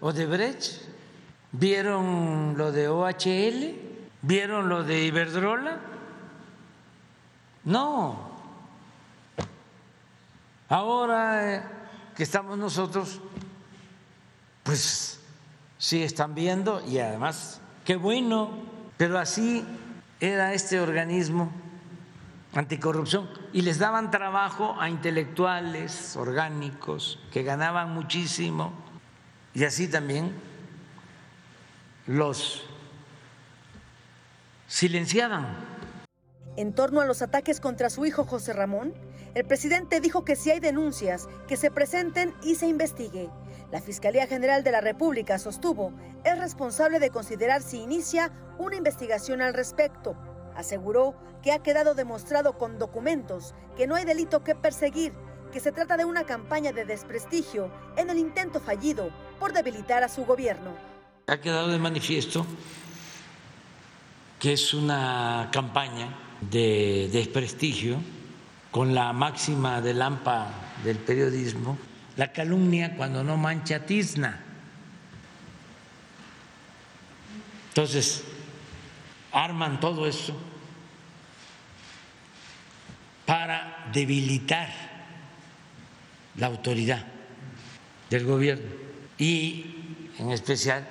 Odebrecht? 0.01 0.81
¿Vieron 1.53 2.57
lo 2.57 2.73
de 2.73 2.89
OHL? 2.89 3.77
¿Vieron 4.23 4.71
lo 4.71 4.83
de 4.83 5.05
Iberdrola? 5.05 5.79
No. 7.65 8.31
Ahora 10.71 11.57
eh, 11.57 11.63
que 12.17 12.23
estamos 12.23 12.57
nosotros, 12.57 13.21
pues 14.63 15.21
sí 15.77 16.03
están 16.03 16.35
viendo 16.35 16.83
y 16.89 16.99
además, 16.99 17.61
qué 17.85 17.97
bueno, 17.97 18.53
pero 18.97 19.19
así 19.19 19.63
era 20.19 20.55
este 20.55 20.81
organismo 20.81 21.66
anticorrupción 22.59 23.29
y 23.53 23.63
les 23.63 23.79
daban 23.79 24.11
trabajo 24.11 24.77
a 24.81 24.89
intelectuales 24.89 26.17
orgánicos 26.17 27.19
que 27.33 27.43
ganaban 27.43 27.93
muchísimo 27.93 28.73
y 29.55 29.65
así 29.65 29.89
también 29.89 30.33
los 32.07 32.63
silenciaban. 34.67 35.47
En 36.57 36.73
torno 36.75 37.01
a 37.01 37.07
los 37.07 37.21
ataques 37.21 37.61
contra 37.61 37.91
su 37.91 38.07
hijo 38.07 38.25
José 38.25 38.53
Ramón, 38.53 38.95
el 39.35 39.45
presidente 39.45 40.01
dijo 40.01 40.25
que 40.25 40.37
si 40.37 40.51
hay 40.51 40.61
denuncias, 40.61 41.29
que 41.47 41.59
se 41.59 41.71
presenten 41.71 42.35
y 42.43 42.55
se 42.55 42.67
investigue. 42.67 43.29
La 43.71 43.83
Fiscalía 43.83 44.27
General 44.27 44.65
de 44.65 44.71
la 44.71 44.81
República 44.81 45.39
sostuvo 45.39 45.93
es 46.25 46.39
responsable 46.39 46.99
de 46.99 47.11
considerar 47.11 47.63
si 47.63 47.83
inicia 47.83 48.33
una 48.59 48.77
investigación 48.77 49.43
al 49.43 49.53
respecto 49.53 50.17
aseguró 50.57 51.15
que 51.43 51.53
ha 51.53 51.63
quedado 51.63 51.95
demostrado 51.95 52.59
con 52.59 52.79
documentos 52.79 53.55
que 53.77 53.87
no 53.87 53.95
hay 53.95 54.05
delito 54.05 54.43
que 54.43 54.55
perseguir, 54.55 55.13
que 55.53 55.61
se 55.61 55.73
trata 55.73 55.97
de 55.97 56.05
una 56.05 56.25
campaña 56.25 56.73
de 56.73 56.85
desprestigio 56.85 57.71
en 57.97 58.11
el 58.11 58.19
intento 58.19 58.61
fallido 58.61 59.11
por 59.39 59.53
debilitar 59.53 60.03
a 60.03 60.09
su 60.09 60.25
gobierno. 60.25 60.73
Ha 61.27 61.39
quedado 61.39 61.69
de 61.69 61.79
manifiesto 61.79 62.47
que 64.39 64.53
es 64.53 64.75
una 64.75 65.49
campaña 65.53 66.15
de 66.41 67.09
desprestigio 67.13 67.97
con 68.71 68.95
la 68.95 69.13
máxima 69.13 69.81
de 69.81 69.95
lampa 69.95 70.51
del 70.85 70.99
periodismo, 70.99 71.79
la 72.17 72.33
calumnia 72.33 72.95
cuando 72.97 73.25
no 73.25 73.37
mancha 73.37 73.87
tizna. 73.87 74.43
Entonces, 77.69 78.25
arman 79.37 79.81
todo 79.81 80.07
eso 80.07 80.35
para 83.27 83.91
debilitar 83.93 84.73
la 86.37 86.47
autoridad 86.47 87.05
del 88.09 88.25
gobierno 88.25 88.71
y 89.19 89.75
en 90.19 90.31
especial 90.31 90.89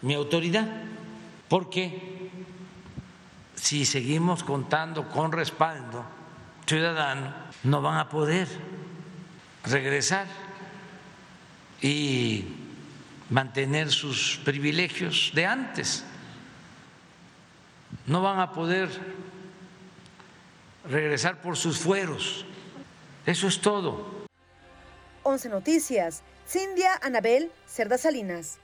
mi 0.00 0.14
autoridad, 0.14 0.66
porque 1.48 2.30
si 3.54 3.84
seguimos 3.84 4.42
contando 4.42 5.08
con 5.08 5.32
respaldo 5.32 6.02
ciudadano, 6.66 7.34
no 7.64 7.82
van 7.82 7.98
a 7.98 8.08
poder 8.08 8.48
regresar 9.64 10.26
y 11.82 12.44
mantener 13.28 13.90
sus 13.90 14.40
privilegios 14.44 15.32
de 15.34 15.44
antes. 15.44 16.04
No 18.06 18.22
van 18.22 18.40
a 18.40 18.52
poder 18.52 18.88
regresar 20.88 21.40
por 21.40 21.56
sus 21.56 21.78
fueros. 21.78 22.44
Eso 23.24 23.46
es 23.48 23.58
todo. 23.60 24.04
11 25.24 25.48
Noticias, 25.48 26.22
Cindia 26.46 26.92
Anabel 27.02 27.50
Cerda 27.66 27.98
Salinas. 27.98 28.60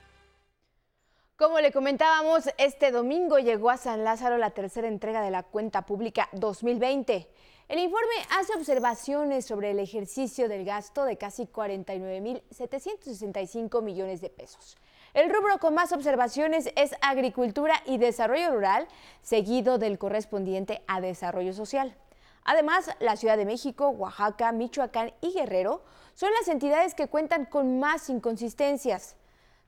Como 1.35 1.59
le 1.59 1.73
comentábamos, 1.73 2.47
este 2.57 2.91
domingo 2.91 3.39
llegó 3.39 3.69
a 3.69 3.75
San 3.77 4.05
Lázaro 4.05 4.37
la 4.37 4.51
tercera 4.51 4.87
entrega 4.87 5.21
de 5.21 5.31
la 5.31 5.43
cuenta 5.43 5.85
pública 5.85 6.29
2020. 6.31 7.27
El 7.67 7.79
informe 7.79 8.13
hace 8.29 8.53
observaciones 8.55 9.45
sobre 9.45 9.71
el 9.71 9.79
ejercicio 9.79 10.47
del 10.47 10.63
gasto 10.63 11.03
de 11.05 11.17
casi 11.17 11.45
49.765 11.45 13.81
millones 13.81 14.21
de 14.21 14.29
pesos. 14.29 14.77
El 15.13 15.29
rubro 15.29 15.59
con 15.59 15.75
más 15.75 15.91
observaciones 15.91 16.71
es 16.75 16.95
agricultura 17.01 17.75
y 17.85 17.99
desarrollo 17.99 18.51
rural, 18.51 18.87
seguido 19.21 19.77
del 19.77 19.99
correspondiente 19.99 20.81
a 20.87 21.01
desarrollo 21.01 21.53
social. 21.53 21.95
Además, 22.43 22.89
la 22.99 23.15
Ciudad 23.15 23.37
de 23.37 23.45
México, 23.45 23.89
Oaxaca, 23.89 24.51
Michoacán 24.51 25.13
y 25.21 25.33
Guerrero 25.33 25.83
son 26.15 26.31
las 26.33 26.47
entidades 26.47 26.95
que 26.95 27.07
cuentan 27.07 27.45
con 27.45 27.79
más 27.79 28.09
inconsistencias. 28.09 29.15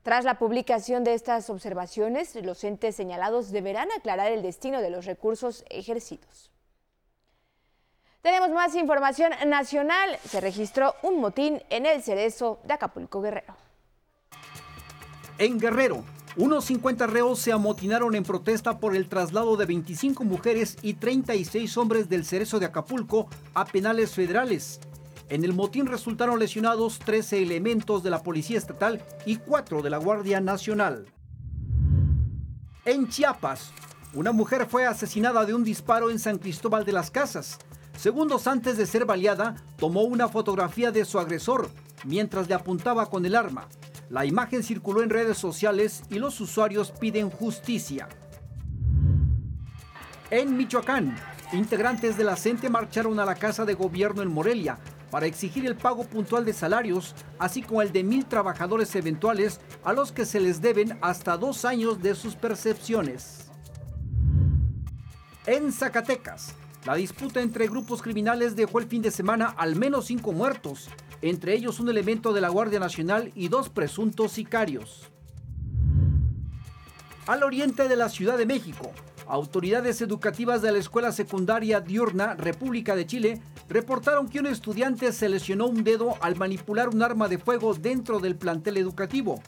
Tras 0.02 0.24
la 0.24 0.38
publicación 0.38 1.04
de 1.04 1.14
estas 1.14 1.48
observaciones, 1.48 2.34
los 2.36 2.64
entes 2.64 2.96
señalados 2.96 3.52
deberán 3.52 3.88
aclarar 3.92 4.32
el 4.32 4.42
destino 4.42 4.80
de 4.80 4.90
los 4.90 5.04
recursos 5.04 5.64
ejercidos. 5.70 6.50
Tenemos 8.20 8.50
más 8.50 8.74
información 8.74 9.32
nacional. 9.46 10.18
Se 10.24 10.40
registró 10.40 10.96
un 11.02 11.20
motín 11.20 11.62
en 11.70 11.86
el 11.86 12.02
cerezo 12.02 12.58
de 12.64 12.74
Acapulco 12.74 13.20
Guerrero. 13.20 13.65
En 15.38 15.58
Guerrero, 15.58 16.02
unos 16.36 16.64
50 16.64 17.06
reos 17.06 17.38
se 17.38 17.52
amotinaron 17.52 18.14
en 18.14 18.22
protesta 18.22 18.78
por 18.78 18.96
el 18.96 19.06
traslado 19.06 19.58
de 19.58 19.66
25 19.66 20.24
mujeres 20.24 20.78
y 20.80 20.94
36 20.94 21.76
hombres 21.76 22.08
del 22.08 22.24
cerezo 22.24 22.58
de 22.58 22.64
Acapulco 22.64 23.28
a 23.52 23.66
penales 23.66 24.12
federales. 24.12 24.80
En 25.28 25.44
el 25.44 25.52
motín 25.52 25.86
resultaron 25.86 26.38
lesionados 26.38 26.98
13 27.00 27.42
elementos 27.42 28.02
de 28.02 28.10
la 28.10 28.22
Policía 28.22 28.56
Estatal 28.56 29.02
y 29.26 29.36
4 29.36 29.82
de 29.82 29.90
la 29.90 29.98
Guardia 29.98 30.40
Nacional. 30.40 31.06
En 32.86 33.08
Chiapas, 33.08 33.72
una 34.14 34.32
mujer 34.32 34.66
fue 34.66 34.86
asesinada 34.86 35.44
de 35.44 35.52
un 35.52 35.64
disparo 35.64 36.10
en 36.10 36.18
San 36.18 36.38
Cristóbal 36.38 36.86
de 36.86 36.92
las 36.92 37.10
Casas. 37.10 37.58
Segundos 37.98 38.46
antes 38.46 38.78
de 38.78 38.86
ser 38.86 39.04
baleada, 39.04 39.56
tomó 39.76 40.02
una 40.02 40.28
fotografía 40.28 40.92
de 40.92 41.04
su 41.04 41.18
agresor 41.18 41.68
mientras 42.04 42.48
le 42.48 42.54
apuntaba 42.54 43.10
con 43.10 43.26
el 43.26 43.34
arma. 43.34 43.68
La 44.08 44.24
imagen 44.24 44.62
circuló 44.62 45.02
en 45.02 45.10
redes 45.10 45.36
sociales 45.36 46.04
y 46.10 46.20
los 46.20 46.40
usuarios 46.40 46.92
piden 46.92 47.28
justicia. 47.28 48.08
En 50.30 50.56
Michoacán, 50.56 51.16
integrantes 51.52 52.16
de 52.16 52.24
la 52.24 52.36
CENTE 52.36 52.68
marcharon 52.68 53.18
a 53.18 53.24
la 53.24 53.34
Casa 53.34 53.64
de 53.64 53.74
Gobierno 53.74 54.22
en 54.22 54.32
Morelia 54.32 54.78
para 55.10 55.26
exigir 55.26 55.66
el 55.66 55.76
pago 55.76 56.04
puntual 56.04 56.44
de 56.44 56.52
salarios, 56.52 57.14
así 57.38 57.62
como 57.62 57.82
el 57.82 57.92
de 57.92 58.04
mil 58.04 58.26
trabajadores 58.26 58.94
eventuales 58.94 59.60
a 59.84 59.92
los 59.92 60.12
que 60.12 60.24
se 60.24 60.40
les 60.40 60.60
deben 60.60 60.98
hasta 61.00 61.36
dos 61.36 61.64
años 61.64 62.00
de 62.00 62.14
sus 62.14 62.36
percepciones. 62.36 63.50
En 65.46 65.72
Zacatecas, 65.72 66.54
la 66.84 66.94
disputa 66.94 67.40
entre 67.40 67.68
grupos 67.68 68.02
criminales 68.02 68.54
dejó 68.54 68.78
el 68.78 68.86
fin 68.86 69.02
de 69.02 69.10
semana 69.10 69.54
al 69.56 69.74
menos 69.74 70.06
cinco 70.06 70.32
muertos, 70.32 70.88
entre 71.22 71.54
ellos 71.54 71.80
un 71.80 71.88
elemento 71.88 72.32
de 72.32 72.40
la 72.40 72.48
Guardia 72.48 72.80
Nacional 72.80 73.32
y 73.34 73.48
dos 73.48 73.68
presuntos 73.68 74.32
sicarios. 74.32 75.10
Al 77.26 77.42
oriente 77.42 77.88
de 77.88 77.96
la 77.96 78.08
Ciudad 78.08 78.38
de 78.38 78.46
México, 78.46 78.92
autoridades 79.26 80.00
educativas 80.00 80.62
de 80.62 80.72
la 80.72 80.78
Escuela 80.78 81.12
Secundaria 81.12 81.80
Diurna 81.80 82.34
República 82.34 82.94
de 82.94 83.06
Chile 83.06 83.42
reportaron 83.68 84.28
que 84.28 84.38
un 84.38 84.46
estudiante 84.46 85.12
se 85.12 85.28
lesionó 85.28 85.66
un 85.66 85.82
dedo 85.82 86.14
al 86.20 86.36
manipular 86.36 86.88
un 86.88 87.02
arma 87.02 87.28
de 87.28 87.38
fuego 87.38 87.74
dentro 87.74 88.20
del 88.20 88.36
plantel 88.36 88.76
educativo. 88.76 89.42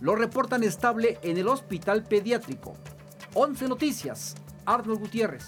Lo 0.00 0.14
reportan 0.14 0.62
estable 0.62 1.18
en 1.22 1.38
el 1.38 1.48
hospital 1.48 2.04
pediátrico. 2.04 2.74
11 3.34 3.68
Noticias, 3.68 4.34
Arnold 4.66 5.00
Gutiérrez. 5.00 5.46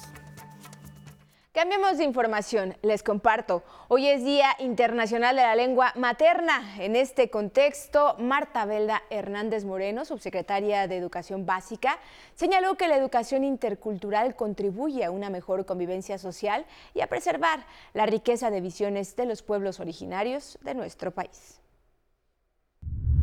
Cambiemos 1.55 1.99
de 1.99 2.05
información, 2.05 2.75
les 2.83 3.05
comparto. 3.05 3.63
Hoy 3.87 4.09
es 4.09 4.25
Día 4.25 4.49
Internacional 4.59 5.37
de 5.37 5.43
la 5.43 5.55
Lengua 5.55 5.93
Materna. 5.95 6.83
En 6.83 6.97
este 6.97 7.31
contexto, 7.31 8.17
Marta 8.19 8.67
Belda 8.67 9.05
Hernández 9.09 9.65
Moreno, 9.65 10.05
subsecretaria 10.05 10.89
de 10.89 10.97
Educación 10.97 11.47
Básica, 11.47 12.01
señaló 12.35 12.75
que 12.75 12.89
la 12.89 12.97
educación 12.97 13.45
intercultural 13.45 14.35
contribuye 14.35 15.05
a 15.05 15.13
una 15.13 15.31
mejor 15.31 15.65
convivencia 15.65 16.19
social 16.19 16.67
y 16.93 17.03
a 17.03 17.07
preservar 17.07 17.65
la 17.93 18.07
riqueza 18.07 18.51
de 18.51 18.61
visiones 18.61 19.15
de 19.15 19.27
los 19.27 19.45
pueblos 19.45 19.79
originarios 19.79 20.59
de 20.63 20.75
nuestro 20.75 21.13
país. 21.13 21.61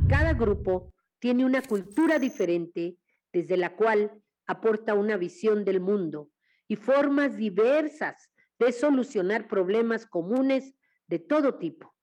Cada 0.08 0.36
grupo 0.36 0.94
tiene 1.20 1.44
una 1.44 1.62
cultura 1.62 2.18
diferente 2.18 2.96
desde 3.34 3.58
la 3.58 3.76
cual 3.76 4.24
aporta 4.48 4.94
una 4.94 5.18
visión 5.18 5.66
del 5.66 5.82
mundo 5.82 6.31
y 6.72 6.78
formas 6.78 7.36
diversas 7.36 8.30
de 8.58 8.72
solucionar 8.72 9.50
problemas 9.50 10.06
comunes 10.06 10.74
de 11.08 11.20
todo 11.20 11.56
tipo. 11.56 11.94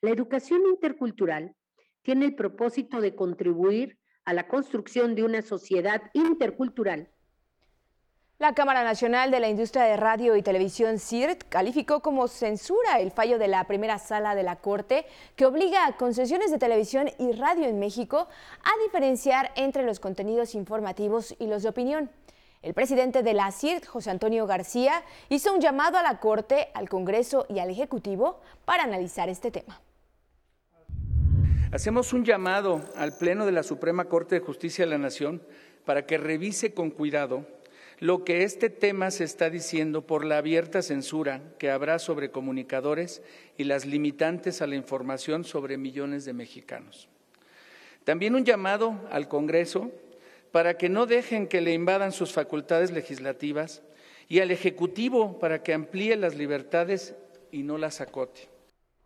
La 0.00 0.10
educación 0.10 0.62
intercultural 0.66 1.54
tiene 2.02 2.24
el 2.24 2.34
propósito 2.34 3.00
de 3.00 3.14
contribuir 3.14 4.00
a 4.24 4.34
la 4.34 4.48
construcción 4.48 5.14
de 5.14 5.22
una 5.22 5.42
sociedad 5.42 6.02
intercultural. 6.12 7.08
La 8.40 8.54
Cámara 8.54 8.82
Nacional 8.82 9.30
de 9.30 9.38
la 9.38 9.48
Industria 9.48 9.84
de 9.84 9.96
Radio 9.96 10.34
y 10.34 10.42
Televisión, 10.42 10.98
CIRT, 10.98 11.44
calificó 11.48 12.00
como 12.00 12.26
censura 12.26 12.98
el 12.98 13.12
fallo 13.12 13.38
de 13.38 13.46
la 13.46 13.64
primera 13.68 13.98
sala 13.98 14.34
de 14.34 14.42
la 14.42 14.56
Corte 14.56 15.06
que 15.36 15.46
obliga 15.46 15.86
a 15.86 15.96
concesiones 15.96 16.50
de 16.50 16.58
televisión 16.58 17.10
y 17.18 17.32
radio 17.32 17.66
en 17.66 17.78
México 17.78 18.26
a 18.62 18.82
diferenciar 18.82 19.52
entre 19.54 19.84
los 19.84 20.00
contenidos 20.00 20.56
informativos 20.56 21.36
y 21.38 21.46
los 21.46 21.62
de 21.62 21.68
opinión. 21.68 22.10
El 22.62 22.74
presidente 22.74 23.22
de 23.22 23.32
la 23.32 23.50
CIRT, 23.52 23.86
José 23.86 24.10
Antonio 24.10 24.46
García, 24.46 25.02
hizo 25.30 25.54
un 25.54 25.62
llamado 25.62 25.96
a 25.96 26.02
la 26.02 26.20
Corte, 26.20 26.68
al 26.74 26.90
Congreso 26.90 27.46
y 27.48 27.58
al 27.58 27.70
Ejecutivo 27.70 28.42
para 28.66 28.82
analizar 28.82 29.30
este 29.30 29.50
tema. 29.50 29.80
Hacemos 31.72 32.12
un 32.12 32.22
llamado 32.22 32.82
al 32.96 33.16
Pleno 33.16 33.46
de 33.46 33.52
la 33.52 33.62
Suprema 33.62 34.04
Corte 34.10 34.34
de 34.34 34.44
Justicia 34.44 34.84
de 34.84 34.90
la 34.90 34.98
Nación 34.98 35.42
para 35.86 36.04
que 36.04 36.18
revise 36.18 36.74
con 36.74 36.90
cuidado 36.90 37.46
lo 37.98 38.24
que 38.24 38.44
este 38.44 38.68
tema 38.68 39.10
se 39.10 39.24
está 39.24 39.48
diciendo 39.48 40.06
por 40.06 40.26
la 40.26 40.36
abierta 40.36 40.82
censura 40.82 41.40
que 41.58 41.70
habrá 41.70 41.98
sobre 41.98 42.30
comunicadores 42.30 43.22
y 43.56 43.64
las 43.64 43.86
limitantes 43.86 44.60
a 44.60 44.66
la 44.66 44.76
información 44.76 45.44
sobre 45.44 45.78
millones 45.78 46.26
de 46.26 46.34
mexicanos. 46.34 47.08
También 48.04 48.34
un 48.34 48.44
llamado 48.44 49.00
al 49.10 49.28
Congreso 49.28 49.90
para 50.52 50.76
que 50.76 50.88
no 50.88 51.06
dejen 51.06 51.48
que 51.48 51.60
le 51.60 51.72
invadan 51.72 52.12
sus 52.12 52.32
facultades 52.32 52.90
legislativas 52.90 53.82
y 54.28 54.40
al 54.40 54.50
Ejecutivo 54.50 55.38
para 55.38 55.62
que 55.62 55.74
amplíe 55.74 56.16
las 56.16 56.34
libertades 56.34 57.14
y 57.50 57.62
no 57.62 57.78
las 57.78 58.00
acote. 58.00 58.48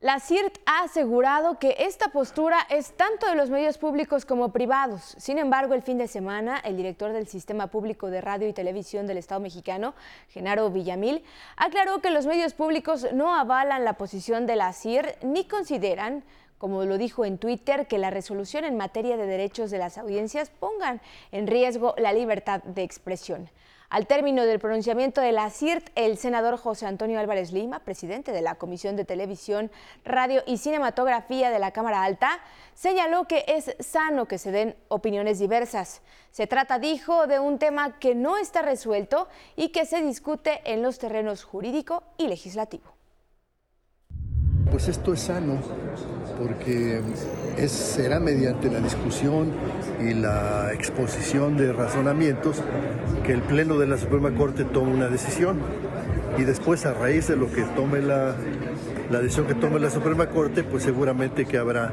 La 0.05 0.21
CIRT 0.21 0.59
ha 0.67 0.83
asegurado 0.83 1.59
que 1.59 1.77
esta 1.79 2.09
postura 2.09 2.59
es 2.69 2.93
tanto 2.93 3.27
de 3.27 3.37
los 3.37 3.49
medios 3.49 3.79
públicos 3.79 4.27
como 4.27 4.53
privados. 4.53 5.15
Sin 5.17 5.39
embargo, 5.39 5.73
el 5.73 5.81
fin 5.81 5.97
de 5.97 6.09
semana, 6.09 6.59
el 6.59 6.77
director 6.77 7.15
del 7.15 7.27
Sistema 7.27 7.69
Público 7.69 8.11
de 8.11 8.21
Radio 8.21 8.47
y 8.47 8.53
Televisión 8.53 9.07
del 9.07 9.17
Estado 9.17 9.41
mexicano, 9.41 9.95
Genaro 10.29 10.69
Villamil, 10.69 11.25
aclaró 11.57 12.03
que 12.03 12.11
los 12.11 12.27
medios 12.27 12.53
públicos 12.53 13.07
no 13.15 13.35
avalan 13.35 13.87
la 13.87 13.95
posición 13.95 14.45
de 14.45 14.57
la 14.57 14.75
CIRT 14.75 15.23
ni 15.23 15.49
consideran 15.49 16.23
como 16.59 16.85
lo 16.85 16.99
dijo 16.99 17.25
en 17.25 17.39
Twitter, 17.39 17.87
que 17.87 17.99
la 17.99 18.11
resolución 18.11 18.65
en 18.65 18.77
materia 18.77 19.17
de 19.17 19.27
derechos 19.27 19.71
de 19.71 19.79
las 19.79 19.99
audiencias 19.99 20.51
pongan 20.51 21.01
en 21.33 21.47
riesgo 21.47 21.95
la 21.99 22.13
libertad 22.13 22.63
de 22.63 22.83
expresión. 22.83 23.51
Al 23.95 24.09
término 24.09 24.45
del 24.45 24.59
pronunciamiento 24.59 25.21
de 25.21 25.31
la 25.31 25.51
CIRT, 25.51 25.91
el 25.95 26.19
senador 26.19 26.57
José 26.57 26.87
Antonio 26.87 27.21
Álvarez 27.21 27.53
Lima, 27.53 27.79
presidente 27.79 28.33
de 28.33 28.43
la 28.43 28.57
Comisión 28.57 28.97
de 28.97 29.05
Televisión, 29.05 29.71
Radio 30.05 30.43
y 30.47 30.57
Cinematografía 30.57 31.51
de 31.51 31.61
la 31.61 31.71
Cámara 31.71 32.03
Alta, 32.03 32.41
señaló 32.75 33.29
que 33.29 33.45
es 33.47 33.77
sano 33.79 34.27
que 34.27 34.39
se 34.39 34.51
den 34.51 34.75
opiniones 34.89 35.39
diversas. 35.39 36.03
Se 36.33 36.49
trata, 36.49 36.81
dijo, 36.81 37.29
de 37.29 37.39
un 37.39 37.61
tema 37.61 38.01
que 38.01 38.17
no 38.17 38.37
está 38.37 38.63
resuelto 38.63 39.29
y 39.55 39.69
que 39.69 39.87
se 39.87 40.03
discute 40.03 40.61
en 40.65 40.83
los 40.83 40.99
terrenos 40.99 41.45
jurídico 41.45 42.03
y 42.17 42.27
legislativo. 42.27 42.94
Pues 44.75 44.89
esto 44.89 45.13
es 45.13 45.21
sano 45.21 45.61
porque 46.37 47.01
será 47.69 48.19
mediante 48.19 48.69
la 48.69 48.81
discusión 48.81 49.53
y 50.01 50.15
la 50.15 50.73
exposición 50.73 51.57
de 51.57 51.73
razonamientos 51.73 52.61
que 53.25 53.35
el 53.35 53.43
Pleno 53.43 53.79
de 53.79 53.87
la 53.87 53.97
Suprema 53.99 54.33
Corte 54.33 54.65
tome 54.65 54.93
una 54.93 55.07
decisión 55.07 55.61
y 56.37 56.43
después 56.43 56.87
a 56.87 56.93
raíz 56.93 57.29
de 57.29 57.37
lo 57.37 57.53
que 57.53 57.63
tome 57.77 58.03
la, 58.03 58.35
la 59.13 59.21
decisión 59.21 59.47
que 59.47 59.55
tome 59.55 59.79
la 59.79 59.91
Suprema 59.91 60.29
Corte, 60.31 60.65
pues 60.65 60.83
seguramente 60.83 61.45
que 61.45 61.57
habrá 61.57 61.93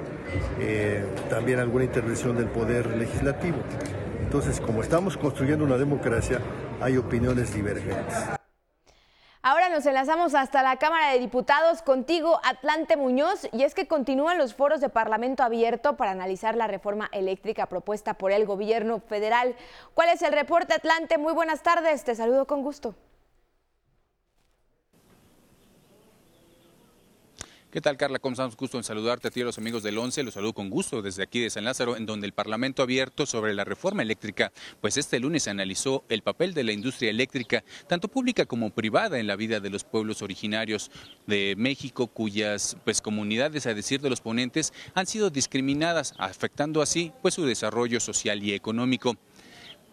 eh, 0.60 1.06
también 1.30 1.60
alguna 1.60 1.84
intervención 1.84 2.36
del 2.36 2.48
Poder 2.48 2.98
Legislativo. 2.98 3.58
entonces 4.24 4.60
como 4.60 4.82
estamos 4.82 5.18
construyendo 5.18 5.64
una 5.64 5.78
democracia, 5.78 6.40
hay 6.82 6.98
opiniones 6.98 7.54
divergentes. 7.54 8.40
Ahora 9.43 9.69
nos 9.69 9.88
enlazamos 9.88 10.36
hasta 10.36 10.62
la 10.62 10.77
Cámara 10.77 11.12
de 11.12 11.17
Diputados 11.17 11.81
contigo, 11.81 12.39
Atlante 12.43 12.95
Muñoz, 12.95 13.48
y 13.51 13.63
es 13.63 13.74
que 13.74 13.88
continúan 13.88 14.38
los 14.38 14.53
foros 14.53 14.81
de 14.81 14.89
Parlamento 14.89 15.41
abierto 15.41 15.98
para 15.98 16.12
analizar 16.12 16.55
la 16.55 16.67
reforma 16.67 17.10
eléctrica 17.12 17.65
propuesta 17.65 18.13
por 18.13 18.31
el 18.31 18.45
gobierno 18.45 19.00
federal. 19.00 19.55
¿Cuál 19.95 20.10
es 20.10 20.21
el 20.21 20.31
reporte, 20.31 20.75
Atlante? 20.75 21.17
Muy 21.17 21.33
buenas 21.33 21.63
tardes, 21.63 22.03
te 22.03 22.13
saludo 22.13 22.45
con 22.45 22.62
gusto. 22.62 22.93
¿Qué 27.72 27.80
tal, 27.80 27.96
Carla? 27.96 28.20
¿Cómo 28.20 28.34
estamos? 28.34 28.58
Gusto 28.58 28.78
en 28.78 28.84
saludarte 28.84 29.30
a 29.30 29.32
ti 29.32 29.40
y 29.40 29.44
a 29.44 29.46
los 29.46 29.58
amigos 29.58 29.82
del 29.82 29.98
11. 29.98 30.24
Los 30.24 30.34
saludo 30.34 30.51
con 30.51 30.70
gusto 30.70 31.01
desde 31.01 31.24
aquí 31.24 31.40
de 31.40 31.50
San 31.50 31.63
Lázaro, 31.63 31.96
en 31.96 32.06
donde 32.06 32.28
el 32.28 32.34
Parlamento 32.34 32.84
abierto 32.84 33.25
sobre 33.25 33.54
la 33.54 33.63
reforma 33.63 34.01
eléctrica, 34.01 34.51
pues 34.82 34.98
este 34.98 35.22
lunes 35.22 35.48
analizó 35.48 36.04
el 36.10 36.22
papel 36.22 36.54
de 36.54 36.66
la 36.66 36.74
industria 36.74 37.10
eléctrica, 37.10 37.63
tanto 37.88 38.10
pública 38.10 38.46
como 38.46 38.72
privada, 38.72 39.20
en 39.20 39.28
la 39.28 39.38
vida 39.38 39.62
de 39.62 39.70
los 39.70 39.86
pueblos 39.86 40.22
originarios 40.22 40.92
de 41.28 41.56
México, 41.58 42.08
cuyas 42.08 42.75
pues 42.84 43.00
comunidades, 43.00 43.66
a 43.66 43.74
decir 43.74 44.01
de 44.01 44.10
los 44.10 44.20
ponentes, 44.20 44.74
han 44.94 45.08
sido 45.08 45.30
discriminadas, 45.30 46.13
afectando 46.18 46.82
así 46.82 47.13
pues 47.22 47.36
su 47.36 47.46
desarrollo 47.46 48.01
social 48.01 48.44
y 48.44 48.51
económico. 48.54 49.16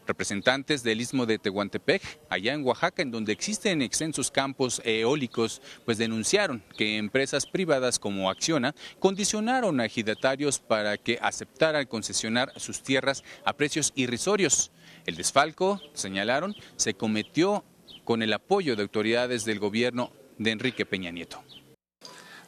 Representantes 0.09 0.83
del 0.83 1.03
istmo 1.03 1.27
de 1.27 1.39
Tehuantepec, 1.39 2.03
allá 2.31 2.55
en 2.55 2.65
Oaxaca, 2.65 3.03
en 3.03 3.11
donde 3.11 3.31
existen 3.31 3.83
extensos 3.83 4.31
campos 4.31 4.81
eólicos, 4.83 5.61
pues 5.85 5.99
denunciaron 5.99 6.65
que 6.79 6.97
empresas 6.97 7.45
privadas 7.45 7.99
como 7.99 8.31
Acciona 8.31 8.75
condicionaron 9.01 9.79
a 9.81 9.85
ejidatarios 9.85 10.61
para 10.61 10.97
que 10.97 11.19
aceptaran 11.21 11.85
concesionar 11.85 12.51
sus 12.57 12.83
tierras 12.83 13.23
a 13.45 13.53
precios 13.53 13.93
irrisorios. 13.97 14.71
El 15.05 15.17
desfalco, 15.17 15.79
señalaron, 15.93 16.57
se 16.77 16.95
cometió 16.95 17.63
con 18.05 18.23
el 18.23 18.33
apoyo 18.33 18.77
de 18.77 18.83
autoridades 18.85 19.45
del 19.45 19.59
gobierno 19.59 20.11
de 20.39 20.53
Enrique 20.53 20.87
Peña 20.87 21.11
Nieto. 21.11 21.45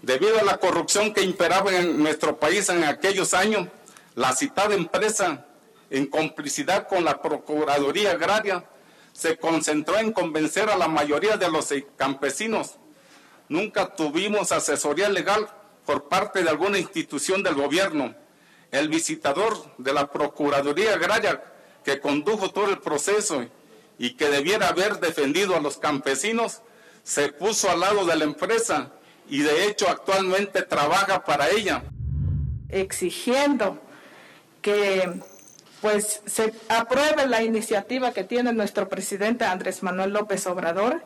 Debido 0.01 0.41
a 0.41 0.45
la 0.45 0.57
corrupción 0.57 1.13
que 1.13 1.21
imperaba 1.21 1.79
en 1.79 1.99
nuestro 1.99 2.41
país 2.41 2.71
en 2.71 2.85
aquellos 2.85 3.35
años, 3.35 3.69
la 4.15 4.35
citada 4.35 4.75
empresa 4.75 5.47
en 5.91 6.07
complicidad 6.07 6.89
con 6.89 7.05
la 7.05 7.21
Procuraduría 7.21 8.13
Agraria, 8.13 8.65
se 9.13 9.37
concentró 9.37 9.99
en 9.99 10.13
convencer 10.13 10.71
a 10.71 10.77
la 10.77 10.89
mayoría 10.89 11.37
de 11.37 11.51
los 11.51 11.69
campesinos. 11.97 12.77
Nunca 13.49 13.95
tuvimos 13.95 14.53
asesoría 14.53 15.09
legal 15.09 15.49
por 15.85 16.09
parte 16.09 16.43
de 16.43 16.51
alguna 16.51 16.79
institución 16.79 17.43
del 17.43 17.55
gobierno. 17.55 18.15
El 18.71 18.89
visitador 18.89 19.75
de 19.79 19.93
la 19.93 20.11
Procuraduría 20.11 20.95
Agraria 20.95 21.43
que 21.85 22.01
condujo 22.01 22.51
todo 22.51 22.69
el 22.69 22.79
proceso 22.79 23.45
y 23.99 24.15
que 24.15 24.29
debiera 24.29 24.69
haber 24.69 25.01
defendido 25.01 25.57
a 25.57 25.61
los 25.61 25.79
campesinos, 25.79 26.63
se 27.03 27.33
puso 27.33 27.71
al 27.71 27.81
lado 27.81 28.05
de 28.05 28.17
la 28.17 28.25
empresa 28.25 28.93
y 29.29 29.41
de 29.41 29.67
hecho 29.67 29.89
actualmente 29.89 30.63
trabaja 30.63 31.25
para 31.25 31.51
ella. 31.51 31.83
Exigiendo 32.69 33.81
que 34.63 35.21
pues 35.81 36.23
se 36.27 36.53
apruebe 36.69 37.27
la 37.27 37.43
iniciativa 37.43 38.13
que 38.13 38.25
tiene 38.25 38.53
nuestro 38.53 38.89
presidente 38.89 39.45
Andrés 39.45 39.83
Manuel 39.83 40.13
López 40.13 40.47
Obrador, 40.47 41.03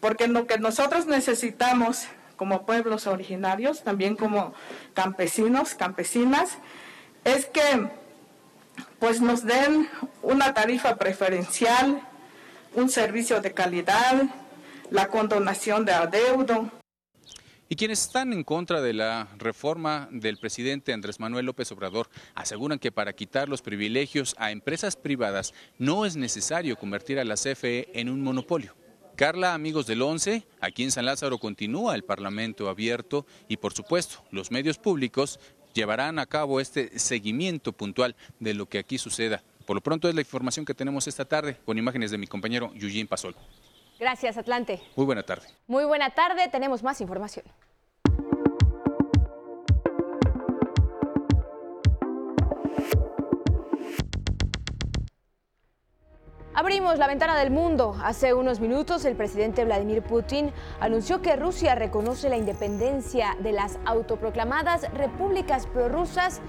porque 0.00 0.26
lo 0.26 0.46
que 0.46 0.58
nosotros 0.58 1.06
necesitamos 1.06 2.06
como 2.36 2.66
pueblos 2.66 3.06
originarios, 3.06 3.82
también 3.84 4.16
como 4.16 4.52
campesinos, 4.94 5.74
campesinas, 5.74 6.58
es 7.24 7.46
que 7.46 7.88
pues 8.98 9.20
nos 9.20 9.44
den 9.44 9.88
una 10.22 10.54
tarifa 10.54 10.96
preferencial, 10.96 12.02
un 12.74 12.88
servicio 12.88 13.40
de 13.40 13.52
calidad, 13.52 14.24
la 14.90 15.08
condonación 15.08 15.84
de 15.84 15.92
adeudo, 15.92 16.70
y 17.72 17.74
quienes 17.74 18.02
están 18.02 18.34
en 18.34 18.44
contra 18.44 18.82
de 18.82 18.92
la 18.92 19.28
reforma 19.38 20.06
del 20.12 20.36
presidente 20.36 20.92
Andrés 20.92 21.18
Manuel 21.18 21.46
López 21.46 21.72
Obrador 21.72 22.10
aseguran 22.34 22.78
que 22.78 22.92
para 22.92 23.14
quitar 23.14 23.48
los 23.48 23.62
privilegios 23.62 24.34
a 24.36 24.50
empresas 24.50 24.94
privadas 24.94 25.54
no 25.78 26.04
es 26.04 26.14
necesario 26.14 26.76
convertir 26.76 27.18
a 27.18 27.24
la 27.24 27.36
CFE 27.36 27.98
en 27.98 28.10
un 28.10 28.20
monopolio. 28.20 28.74
Carla, 29.16 29.54
amigos 29.54 29.86
del 29.86 30.02
11, 30.02 30.46
aquí 30.60 30.82
en 30.82 30.90
San 30.90 31.06
Lázaro 31.06 31.38
continúa 31.38 31.94
el 31.94 32.04
Parlamento 32.04 32.68
abierto 32.68 33.24
y 33.48 33.56
por 33.56 33.72
supuesto 33.72 34.22
los 34.30 34.50
medios 34.50 34.76
públicos 34.76 35.40
llevarán 35.72 36.18
a 36.18 36.26
cabo 36.26 36.60
este 36.60 36.98
seguimiento 36.98 37.72
puntual 37.72 38.16
de 38.38 38.52
lo 38.52 38.66
que 38.66 38.80
aquí 38.80 38.98
suceda. 38.98 39.42
Por 39.64 39.76
lo 39.76 39.80
pronto 39.80 40.10
es 40.10 40.14
la 40.14 40.20
información 40.20 40.66
que 40.66 40.74
tenemos 40.74 41.08
esta 41.08 41.24
tarde 41.24 41.56
con 41.64 41.78
imágenes 41.78 42.10
de 42.10 42.18
mi 42.18 42.26
compañero 42.26 42.70
Yujin 42.74 43.06
Pasol. 43.06 43.34
Gracias, 44.02 44.36
Atlante. 44.36 44.82
Muy 44.96 45.06
buena 45.06 45.22
tarde. 45.22 45.46
Muy 45.68 45.84
buena 45.84 46.10
tarde, 46.10 46.48
tenemos 46.48 46.82
más 46.82 47.00
información. 47.00 47.46
Abrimos 56.52 56.98
la 56.98 57.06
ventana 57.06 57.38
del 57.38 57.52
mundo. 57.52 57.94
Hace 58.02 58.34
unos 58.34 58.58
minutos 58.58 59.04
el 59.04 59.14
presidente 59.14 59.64
Vladimir 59.64 60.02
Putin 60.02 60.52
anunció 60.80 61.22
que 61.22 61.36
Rusia 61.36 61.76
reconoce 61.76 62.28
la 62.28 62.36
independencia 62.36 63.36
de 63.38 63.52
las 63.52 63.78
autoproclamadas 63.84 64.92
repúblicas 64.94 65.68
prorrusas 65.68 66.40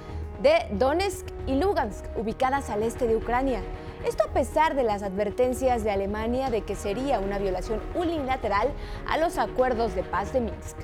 de 0.41 0.55
Donetsk 0.71 1.27
y 1.45 1.53
Lugansk, 1.53 2.03
ubicadas 2.17 2.71
al 2.71 2.81
este 2.81 3.05
de 3.05 3.15
Ucrania. 3.15 3.61
Esto 4.05 4.25
a 4.25 4.33
pesar 4.33 4.75
de 4.75 4.83
las 4.83 5.01
advertencias 5.01 5.85
de 5.85 5.91
Alemania 5.91 6.49
de 6.49 6.61
que 6.61 6.75
sería 6.75 7.21
una 7.21 7.39
violación 7.39 7.79
unilateral 7.95 8.73
a 9.07 9.17
los 9.17 9.37
acuerdos 9.37 9.95
de 9.95 10.03
paz 10.03 10.33
de 10.33 10.41
Minsk. 10.41 10.77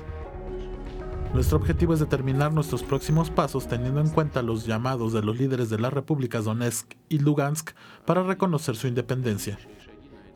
Nuestro 1.34 1.58
objetivo 1.58 1.92
es 1.92 2.00
determinar 2.00 2.52
nuestros 2.52 2.82
próximos 2.82 3.30
pasos 3.30 3.68
teniendo 3.68 4.00
en 4.00 4.08
cuenta 4.08 4.42
los 4.42 4.66
llamados 4.66 5.12
de 5.12 5.22
los 5.22 5.38
líderes 5.38 5.68
de 5.68 5.78
las 5.78 5.92
repúblicas 5.92 6.44
Donetsk 6.44 6.94
y 7.10 7.18
Lugansk 7.18 7.72
para 8.06 8.22
reconocer 8.22 8.74
su 8.74 8.88
independencia. 8.88 9.58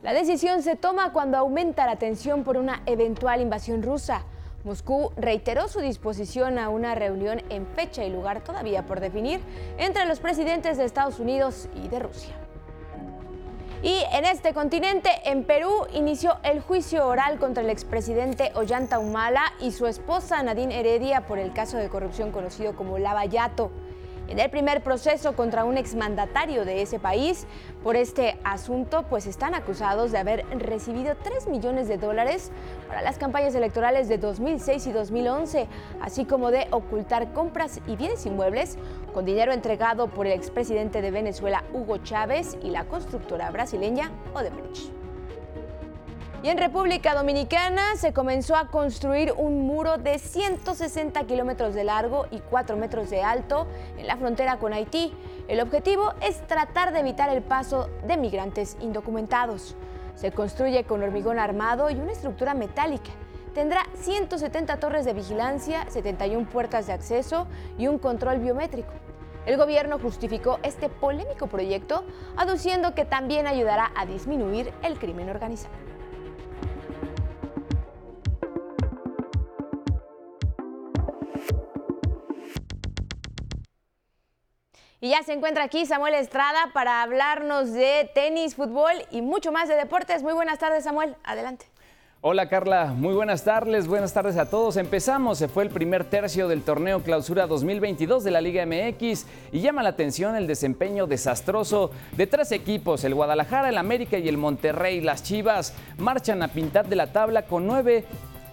La 0.03 0.13
decisión 0.13 0.63
se 0.63 0.77
toma 0.77 1.13
cuando 1.13 1.39
aumenta 1.39 1.87
la 1.87 1.97
tensión 1.97 2.45
por 2.45 2.59
una 2.59 2.83
eventual 2.85 3.41
invasión 3.41 3.83
rusa. 3.83 4.27
Moscú 4.63 5.11
reiteró 5.17 5.69
su 5.69 5.81
disposición 5.81 6.59
a 6.59 6.69
una 6.69 6.95
reunión 6.95 7.43
en 7.49 7.67
fecha 7.67 8.05
y 8.05 8.13
lugar 8.13 8.45
todavía 8.45 8.85
por 8.85 9.01
definir 9.01 9.41
entre 9.79 10.05
los 10.05 10.21
presidentes 10.21 10.77
de 10.77 10.85
Estados 10.85 11.19
Unidos 11.19 11.69
y 11.83 11.89
de 11.89 11.99
Rusia. 11.99 12.44
Y 13.85 14.03
en 14.13 14.25
este 14.25 14.55
continente, 14.55 15.11
en 15.27 15.45
Perú, 15.45 15.87
inició 15.93 16.39
el 16.43 16.63
juicio 16.63 17.07
oral 17.07 17.39
contra 17.39 17.63
el 17.63 17.69
expresidente 17.69 18.51
Ollanta 18.55 18.99
Humala 18.99 19.53
y 19.61 19.73
su 19.73 19.87
esposa 19.87 20.43
Nadine 20.43 20.81
Heredia 20.81 21.27
por 21.27 21.39
el 21.39 21.53
caso 21.53 21.77
de 21.77 21.91
corrupción 21.91 22.33
conocido 22.33 22.75
como 22.77 22.97
Lavallato 22.97 23.71
en 24.29 24.39
el 24.39 24.51
primer 24.51 24.83
proceso 24.83 25.35
contra 25.35 25.65
un 25.65 25.77
exmandatario 25.77 26.65
de 26.65 26.83
ese 26.83 26.99
país 26.99 27.47
por 27.83 27.97
este 27.97 28.39
asunto, 28.45 29.05
pues 29.09 29.27
están 29.27 29.55
acusados 29.55 30.13
de 30.13 30.19
haber 30.19 30.45
recibido 30.59 31.15
3 31.23 31.49
millones 31.49 31.89
de 31.89 31.99
dólares 31.99 32.51
para 32.89 33.03
las 33.03 33.19
campañas 33.19 33.55
electorales 33.55 34.09
de 34.09 34.19
2006 34.19 34.87
y 34.87 34.93
2011, 34.93 35.69
así 36.01 36.25
como 36.25 36.51
de 36.51 36.69
ocultar 36.71 37.33
compras 37.33 37.81
y 37.87 37.97
bienes 37.97 38.25
inmuebles 38.27 38.79
con 39.13 39.25
dinero 39.25 39.53
entregado 39.53 40.09
por 40.09 40.27
el 40.27 40.33
expresidente 40.33 41.03
de 41.03 41.11
Venezuela 41.11 41.65
Hugo 41.73 41.99
Chávez 41.99 42.57
y 42.63 42.71
la 42.71 42.85
constructora 42.85 43.51
brasileña 43.51 44.11
Odebrecht. 44.35 44.54
Y 46.45 46.51
en 46.51 46.59
República 46.59 47.15
Dominicana 47.15 47.97
se 47.97 48.13
comenzó 48.13 48.55
a 48.55 48.69
construir 48.69 49.33
un 49.35 49.67
muro 49.67 49.97
de 49.97 50.19
160 50.19 51.25
kilómetros 51.25 51.75
de 51.75 51.85
largo 51.85 52.27
y 52.31 52.41
4 52.41 52.77
metros 52.77 53.09
de 53.09 53.23
alto 53.23 53.67
en 53.97 54.07
la 54.07 54.19
frontera 54.19 54.59
con 54.59 54.75
Haití. 54.75 55.15
El 55.49 55.61
objetivo 55.61 56.13
es 56.21 56.47
tratar 56.47 56.93
de 56.93 57.01
evitar 57.01 57.31
el 57.31 57.43
paso 57.43 57.89
de 58.07 58.19
migrantes 58.19 58.77
indocumentados. 58.83 59.75
Se 60.17 60.33
construye 60.33 60.85
con 60.85 61.03
hormigón 61.03 61.39
armado 61.39 61.89
y 61.89 61.95
una 61.95 62.13
estructura 62.13 62.53
metálica. 62.53 63.11
Tendrá 63.55 63.87
170 63.95 64.77
torres 64.81 65.07
de 65.07 65.15
vigilancia, 65.15 65.89
71 65.89 66.47
puertas 66.51 66.87
de 66.87 66.93
acceso 66.93 67.47
y 67.79 67.87
un 67.87 67.99
control 67.99 68.41
biométrico. 68.41 68.93
El 69.47 69.57
gobierno 69.57 69.99
justificó 69.99 70.59
este 70.63 70.91
polémico 70.91 71.47
proyecto 71.47 72.05
aduciendo 72.37 72.95
que 72.95 73.07
también 73.07 73.47
ayudará 73.47 73.93
a 73.97 74.05
disminuir 74.05 74.75
el 74.83 74.99
crimen 74.99 75.31
organizado. 75.31 75.94
Y 85.05 85.11
ya 85.11 85.23
se 85.23 85.35
encuentra 85.35 85.65
aquí 85.65 85.85
Samuel 85.85 86.15
Estrada 86.15 86.71
para 86.73 87.03
hablarnos 87.03 87.75
de 87.75 88.11
tenis, 88.15 88.55
fútbol 88.55 88.93
y 89.11 89.21
mucho 89.21 89.53
más 89.53 89.69
de 89.69 89.75
deportes. 89.75 90.23
Muy 90.23 90.33
buenas 90.33 90.59
tardes, 90.59 90.85
Samuel. 90.85 91.15
Adelante. 91.25 91.67
Hola 92.23 92.49
Carla, 92.49 92.87
muy 92.87 93.13
buenas 93.13 93.45
tardes, 93.45 93.87
buenas 93.87 94.15
tardes 94.15 94.39
a 94.39 94.49
todos. 94.49 94.79
Empezamos, 94.79 95.37
se 95.37 95.47
fue 95.49 95.65
el 95.65 95.69
primer 95.69 96.05
tercio 96.05 96.49
del 96.49 96.63
torneo 96.63 97.03
Clausura 97.03 97.47
2022 97.47 98.25
de 98.25 98.31
la 98.31 98.41
Liga 98.41 98.65
MX 98.65 99.27
y 99.53 99.61
llama 99.61 99.83
la 99.83 99.91
atención 99.91 100.37
el 100.37 100.47
desempeño 100.47 101.07
desastroso 101.07 101.91
de 102.17 102.27
tres 102.27 102.51
equipos, 102.53 103.05
el 103.05 103.15
Guadalajara, 103.15 103.69
el 103.69 103.77
América 103.77 104.17
y 104.17 104.27
el 104.27 104.39
Monterrey. 104.39 105.03
Las 105.03 105.23
Chivas 105.23 105.75
marchan 105.99 106.43
a 106.43 106.49
pintar 106.49 106.89
de 106.89 106.97
la 106.97 107.13
tabla 107.13 107.43
con 107.43 107.67
nueve 107.67 108.07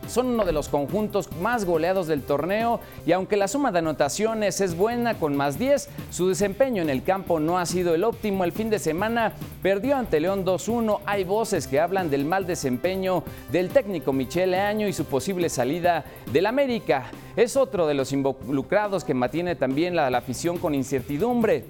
son 0.08 0.28
uno 0.28 0.46
de 0.46 0.52
los 0.52 0.70
conjuntos 0.70 1.30
más 1.42 1.66
goleados 1.66 2.08
del 2.08 2.22
torneo 2.22 2.80
y 3.06 3.12
aunque 3.12 3.38
la 3.38 3.48
suma 3.48 3.72
de 3.72 3.80
anotaciones 3.80 4.62
es 4.62 4.76
buena 4.76 5.16
con 5.16 5.36
más 5.36 5.58
10, 5.58 5.90
su 6.10 6.28
desempeño 6.30 6.82
en 6.82 6.90
el 6.90 7.04
campo 7.04 7.40
no 7.40 7.58
ha 7.58 7.66
sido 7.66 7.96
el 7.96 8.04
óptimo. 8.04 8.44
El 8.44 8.52
fin 8.52 8.70
de 8.70 8.80
semana 8.80 9.34
perdió 9.62 9.96
ante 9.96 10.20
León 10.20 10.46
2-1. 10.46 11.00
Hay 11.06 11.24
voces 11.24 11.68
que 11.68 11.80
hablan 11.80 12.10
del 12.10 12.26
mal 12.26 12.46
desempeño 12.46 13.24
del 13.52 13.70
técnico 13.70 14.14
Michele 14.14 14.60
Año 14.60 14.88
y 14.88 14.94
su 14.94 15.06
posible 15.06 15.50
salida 15.50 16.06
del 16.32 16.46
América. 16.46 17.06
Es 17.36 17.56
otro 17.56 17.88
de 17.88 17.94
los 17.94 18.12
involucrados 18.12 19.04
que 19.04 19.14
mantiene 19.14 19.56
también 19.56 19.96
la, 19.96 20.10
la 20.10 20.18
afición 20.18 20.58
con 20.58 20.76
incertidumbre. 20.76 21.66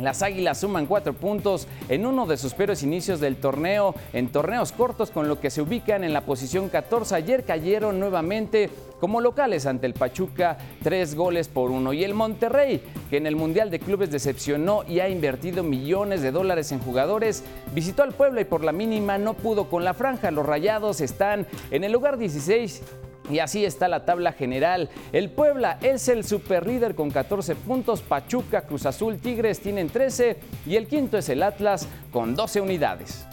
Las 0.00 0.22
Águilas 0.22 0.58
suman 0.58 0.86
cuatro 0.86 1.12
puntos 1.12 1.68
en 1.88 2.04
uno 2.04 2.26
de 2.26 2.36
sus 2.36 2.54
peores 2.54 2.82
inicios 2.82 3.20
del 3.20 3.36
torneo, 3.36 3.94
en 4.12 4.28
torneos 4.28 4.72
cortos, 4.72 5.10
con 5.10 5.28
lo 5.28 5.40
que 5.40 5.50
se 5.50 5.62
ubican 5.62 6.02
en 6.02 6.12
la 6.12 6.22
posición 6.22 6.68
14. 6.68 7.14
Ayer 7.14 7.44
cayeron 7.44 8.00
nuevamente 8.00 8.70
como 9.00 9.20
locales 9.20 9.66
ante 9.66 9.86
el 9.86 9.94
Pachuca, 9.94 10.58
tres 10.82 11.14
goles 11.14 11.48
por 11.48 11.70
uno. 11.70 11.92
Y 11.92 12.02
el 12.02 12.14
Monterrey, 12.14 12.82
que 13.10 13.18
en 13.18 13.26
el 13.26 13.36
Mundial 13.36 13.70
de 13.70 13.78
Clubes 13.78 14.10
decepcionó 14.10 14.82
y 14.88 15.00
ha 15.00 15.08
invertido 15.08 15.62
millones 15.62 16.22
de 16.22 16.32
dólares 16.32 16.72
en 16.72 16.80
jugadores, 16.80 17.44
visitó 17.72 18.02
al 18.02 18.14
Puebla 18.14 18.40
y 18.40 18.46
por 18.46 18.64
la 18.64 18.72
mínima 18.72 19.18
no 19.18 19.34
pudo 19.34 19.68
con 19.68 19.84
la 19.84 19.94
franja. 19.94 20.30
Los 20.30 20.46
Rayados 20.46 21.00
están 21.00 21.46
en 21.70 21.84
el 21.84 21.92
lugar 21.92 22.18
16 22.18 22.82
y 23.30 23.38
así 23.38 23.64
está 23.64 23.88
la 23.88 24.04
tabla 24.04 24.32
general. 24.32 24.90
El 25.12 25.30
Puebla 25.30 25.78
es 25.82 26.08
el 26.08 26.24
superlíder 26.24 26.94
con 26.94 27.10
14 27.10 27.54
puntos. 27.56 28.02
Pachuca, 28.02 28.62
Cruz 28.62 28.86
Azul, 28.86 29.18
Tigres 29.18 29.60
tienen 29.60 29.88
13 29.88 30.36
y 30.66 30.76
el 30.76 30.86
quinto 30.86 31.18
es 31.18 31.28
el 31.28 31.42
Atlas 31.42 31.88
con 32.10 32.34
12 32.34 32.60
unidades. 32.60 33.24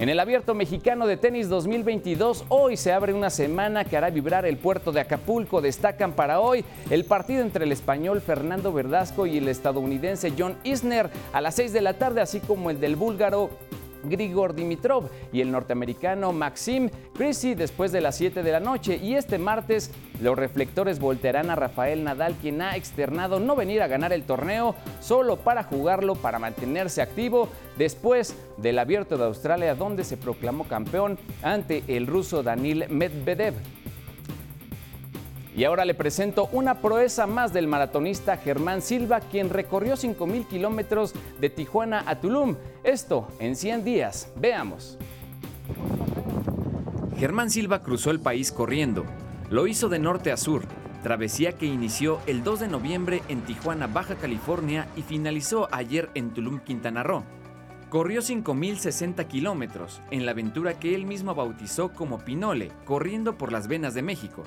En 0.00 0.08
el 0.08 0.18
Abierto 0.18 0.54
Mexicano 0.54 1.06
de 1.06 1.18
Tenis 1.18 1.50
2022, 1.50 2.46
hoy 2.48 2.78
se 2.78 2.90
abre 2.90 3.12
una 3.12 3.28
semana 3.28 3.84
que 3.84 3.98
hará 3.98 4.08
vibrar 4.08 4.46
el 4.46 4.56
puerto 4.56 4.92
de 4.92 5.00
Acapulco. 5.00 5.60
Destacan 5.60 6.14
para 6.14 6.40
hoy 6.40 6.64
el 6.88 7.04
partido 7.04 7.42
entre 7.42 7.66
el 7.66 7.72
español 7.72 8.22
Fernando 8.22 8.72
Verdasco 8.72 9.26
y 9.26 9.36
el 9.36 9.48
estadounidense 9.48 10.32
John 10.38 10.56
Isner 10.64 11.10
a 11.34 11.42
las 11.42 11.56
6 11.56 11.74
de 11.74 11.82
la 11.82 11.98
tarde, 11.98 12.22
así 12.22 12.40
como 12.40 12.70
el 12.70 12.80
del 12.80 12.96
búlgaro 12.96 13.50
Grigor 14.04 14.54
Dimitrov 14.54 15.08
y 15.32 15.40
el 15.40 15.50
norteamericano 15.50 16.32
Maxim 16.32 16.90
Crissy 17.14 17.54
después 17.54 17.92
de 17.92 18.00
las 18.00 18.16
7 18.16 18.42
de 18.42 18.52
la 18.52 18.60
noche. 18.60 18.96
Y 18.96 19.14
este 19.14 19.38
martes 19.38 19.90
los 20.20 20.38
reflectores 20.38 20.98
voltearán 20.98 21.50
a 21.50 21.56
Rafael 21.56 22.04
Nadal, 22.04 22.34
quien 22.40 22.62
ha 22.62 22.76
externado 22.76 23.40
no 23.40 23.56
venir 23.56 23.82
a 23.82 23.88
ganar 23.88 24.12
el 24.12 24.24
torneo 24.24 24.74
solo 25.00 25.36
para 25.36 25.62
jugarlo, 25.62 26.14
para 26.14 26.38
mantenerse 26.38 27.02
activo 27.02 27.48
después 27.78 28.36
del 28.56 28.78
abierto 28.78 29.16
de 29.16 29.24
Australia, 29.24 29.74
donde 29.74 30.04
se 30.04 30.16
proclamó 30.16 30.64
campeón 30.64 31.18
ante 31.42 31.82
el 31.88 32.06
ruso 32.06 32.42
Danil 32.42 32.86
Medvedev. 32.88 33.54
Y 35.56 35.64
ahora 35.64 35.84
le 35.84 35.94
presento 35.94 36.48
una 36.52 36.76
proeza 36.76 37.26
más 37.26 37.52
del 37.52 37.66
maratonista 37.66 38.36
Germán 38.36 38.82
Silva, 38.82 39.20
quien 39.20 39.50
recorrió 39.50 39.94
5.000 39.94 40.46
kilómetros 40.46 41.12
de 41.40 41.50
Tijuana 41.50 42.04
a 42.06 42.20
Tulum. 42.20 42.56
Esto 42.84 43.26
en 43.40 43.56
100 43.56 43.84
días. 43.84 44.32
Veamos. 44.36 44.96
Germán 47.18 47.50
Silva 47.50 47.82
cruzó 47.82 48.10
el 48.12 48.20
país 48.20 48.52
corriendo. 48.52 49.04
Lo 49.50 49.66
hizo 49.66 49.88
de 49.88 49.98
norte 49.98 50.30
a 50.30 50.36
sur, 50.36 50.62
travesía 51.02 51.52
que 51.52 51.66
inició 51.66 52.20
el 52.26 52.44
2 52.44 52.60
de 52.60 52.68
noviembre 52.68 53.22
en 53.28 53.42
Tijuana, 53.42 53.88
Baja 53.88 54.14
California 54.14 54.86
y 54.96 55.02
finalizó 55.02 55.68
ayer 55.72 56.08
en 56.14 56.30
Tulum, 56.30 56.60
Quintana 56.60 57.02
Roo. 57.02 57.24
Corrió 57.88 58.20
5.060 58.20 59.26
kilómetros 59.26 60.00
en 60.12 60.24
la 60.24 60.30
aventura 60.30 60.78
que 60.78 60.94
él 60.94 61.06
mismo 61.06 61.34
bautizó 61.34 61.92
como 61.92 62.20
Pinole, 62.20 62.70
corriendo 62.84 63.36
por 63.36 63.50
las 63.50 63.66
venas 63.66 63.94
de 63.94 64.02
México 64.02 64.44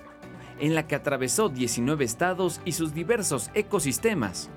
en 0.59 0.75
la 0.75 0.87
que 0.87 0.95
atravesó 0.95 1.49
19 1.49 2.05
estados 2.05 2.61
y 2.65 2.73
sus 2.73 2.93
diversos 2.93 3.49
ecosistemas. 3.53 4.49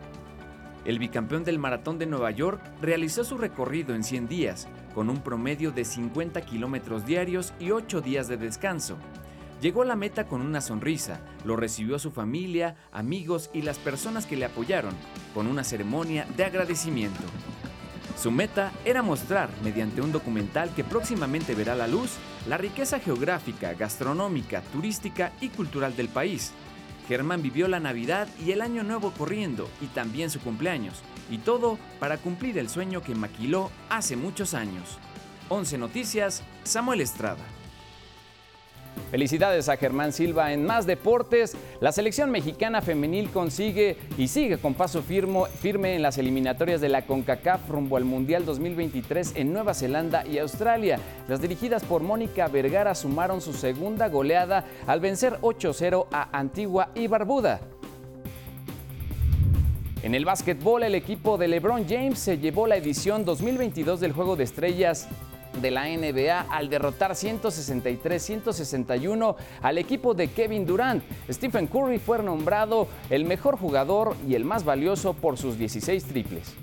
El 0.85 1.01
bicampeón 1.01 1.43
del 1.43 1.59
Maratón 1.59 1.99
de 1.99 2.07
Nueva 2.07 2.31
York 2.31 2.61
realizó 2.81 3.25
su 3.25 3.37
recorrido 3.37 3.95
en 3.95 4.05
100 4.05 4.29
días, 4.29 4.69
con 4.95 5.11
un 5.11 5.21
promedio 5.21 5.73
de 5.73 5.85
50 5.85 6.41
kilómetros 6.43 7.05
diarios 7.05 7.53
y 7.59 7.73
8 7.73 8.01
días 8.01 8.29
de 8.29 8.37
descanso. 8.37 8.97
Llegó 9.61 9.83
a 9.83 9.87
la 9.87 9.97
meta 9.97 10.27
con 10.27 10.43
una 10.43 10.61
sonrisa, 10.61 11.21
lo 11.45 11.57
recibió 11.57 11.99
su 11.99 12.13
familia, 12.13 12.77
amigos 12.93 13.51
y 13.53 13.63
las 13.63 13.79
personas 13.79 14.27
que 14.27 14.37
le 14.37 14.45
apoyaron, 14.45 14.95
con 15.35 15.47
una 15.47 15.65
ceremonia 15.65 16.27
de 16.37 16.45
agradecimiento. 16.45 17.25
Su 18.17 18.31
meta 18.31 18.71
era 18.85 19.03
mostrar, 19.03 19.51
mediante 19.65 20.03
un 20.03 20.13
documental 20.13 20.71
que 20.75 20.85
próximamente 20.85 21.55
verá 21.55 21.75
la 21.75 21.89
luz, 21.89 22.13
la 22.49 22.57
riqueza 22.57 23.01
geográfica, 23.01 23.75
gastronómica, 23.75 24.63
turística 24.73 25.33
y 25.41 25.49
cultural 25.49 25.97
del 25.97 26.09
país. 26.09 26.53
Germán 27.09 27.43
vivió 27.43 27.69
la 27.69 27.81
Navidad 27.81 28.29
y 28.45 28.53
el 28.53 28.61
Año 28.61 28.83
Nuevo 28.83 29.13
corriendo 29.13 29.69
y 29.81 29.87
también 29.87 30.31
su 30.31 30.41
cumpleaños, 30.41 31.03
y 31.31 31.39
todo 31.39 31.79
para 32.01 32.19
cumplir 32.19 32.59
el 32.59 32.69
sueño 32.69 33.03
que 33.03 33.15
maquiló 33.15 33.71
hace 33.89 34.17
muchos 34.17 34.55
años. 34.55 34.99
11 35.49 35.79
Noticias, 35.79 36.43
Samuel 36.65 37.01
Estrada. 37.01 37.56
Felicidades 39.11 39.69
a 39.69 39.77
Germán 39.77 40.13
Silva 40.13 40.53
en 40.53 40.65
más 40.65 40.87
deportes. 40.87 41.57
La 41.81 41.93
selección 41.93 42.31
mexicana 42.31 42.83
femenil 42.83 43.31
consigue 43.31 43.97
y 44.19 44.29
sigue 44.29 44.59
con 44.59 44.75
paso 44.75 45.03
firme 45.03 45.95
en 45.95 46.03
las 46.03 46.19
eliminatorias 46.19 46.81
de 46.81 46.89
la 46.89 47.07
CONCACAF 47.07 47.69
rumbo 47.69 47.97
al 47.97 48.05
Mundial 48.05 48.45
2023 48.45 49.35
en 49.37 49.53
Nueva 49.53 49.75
Zelanda 49.75 50.27
y 50.27 50.39
Australia. 50.39 50.99
Las 51.29 51.41
dirigidas 51.41 51.85
por 51.85 52.03
Mónica 52.03 52.49
Vergara 52.49 52.95
sumaron 52.95 53.41
su 53.41 53.53
segunda 53.53 54.09
goleada 54.09 54.65
al 54.87 55.01
vencer 55.01 55.39
8-0 55.41 56.07
a 56.11 56.37
Antigua 56.37 56.91
y 56.95 57.07
Barbuda. 57.07 57.61
En 60.03 60.15
el 60.15 60.25
básquetbol, 60.25 60.83
el 60.83 60.95
equipo 60.95 61.39
de 61.39 61.49
LeBron 61.49 61.85
James 61.89 62.19
se 62.19 62.39
llevó 62.39 62.67
la 62.67 62.77
edición 62.77 63.25
2022 63.25 63.99
del 63.99 64.13
Juego 64.13 64.37
de 64.37 64.45
Estrellas 64.45 65.09
de 65.61 65.71
la 65.71 65.87
NBA 65.87 66.47
al 66.51 66.69
derrotar 66.69 67.13
163-161 67.13 69.37
al 69.63 69.79
equipo 69.79 70.13
de 70.15 70.29
Kevin 70.29 70.67
Durant. 70.67 71.03
Stephen 71.31 71.67
Curry 71.67 71.99
fue 71.99 72.23
nombrado 72.23 72.89
el 73.11 73.25
mejor 73.25 73.59
jugador 73.59 74.15
y 74.29 74.35
el 74.35 74.45
más 74.45 74.65
valioso 74.65 75.15
por 75.15 75.39
sus 75.39 75.59
16 75.59 76.05
triples. 76.05 76.55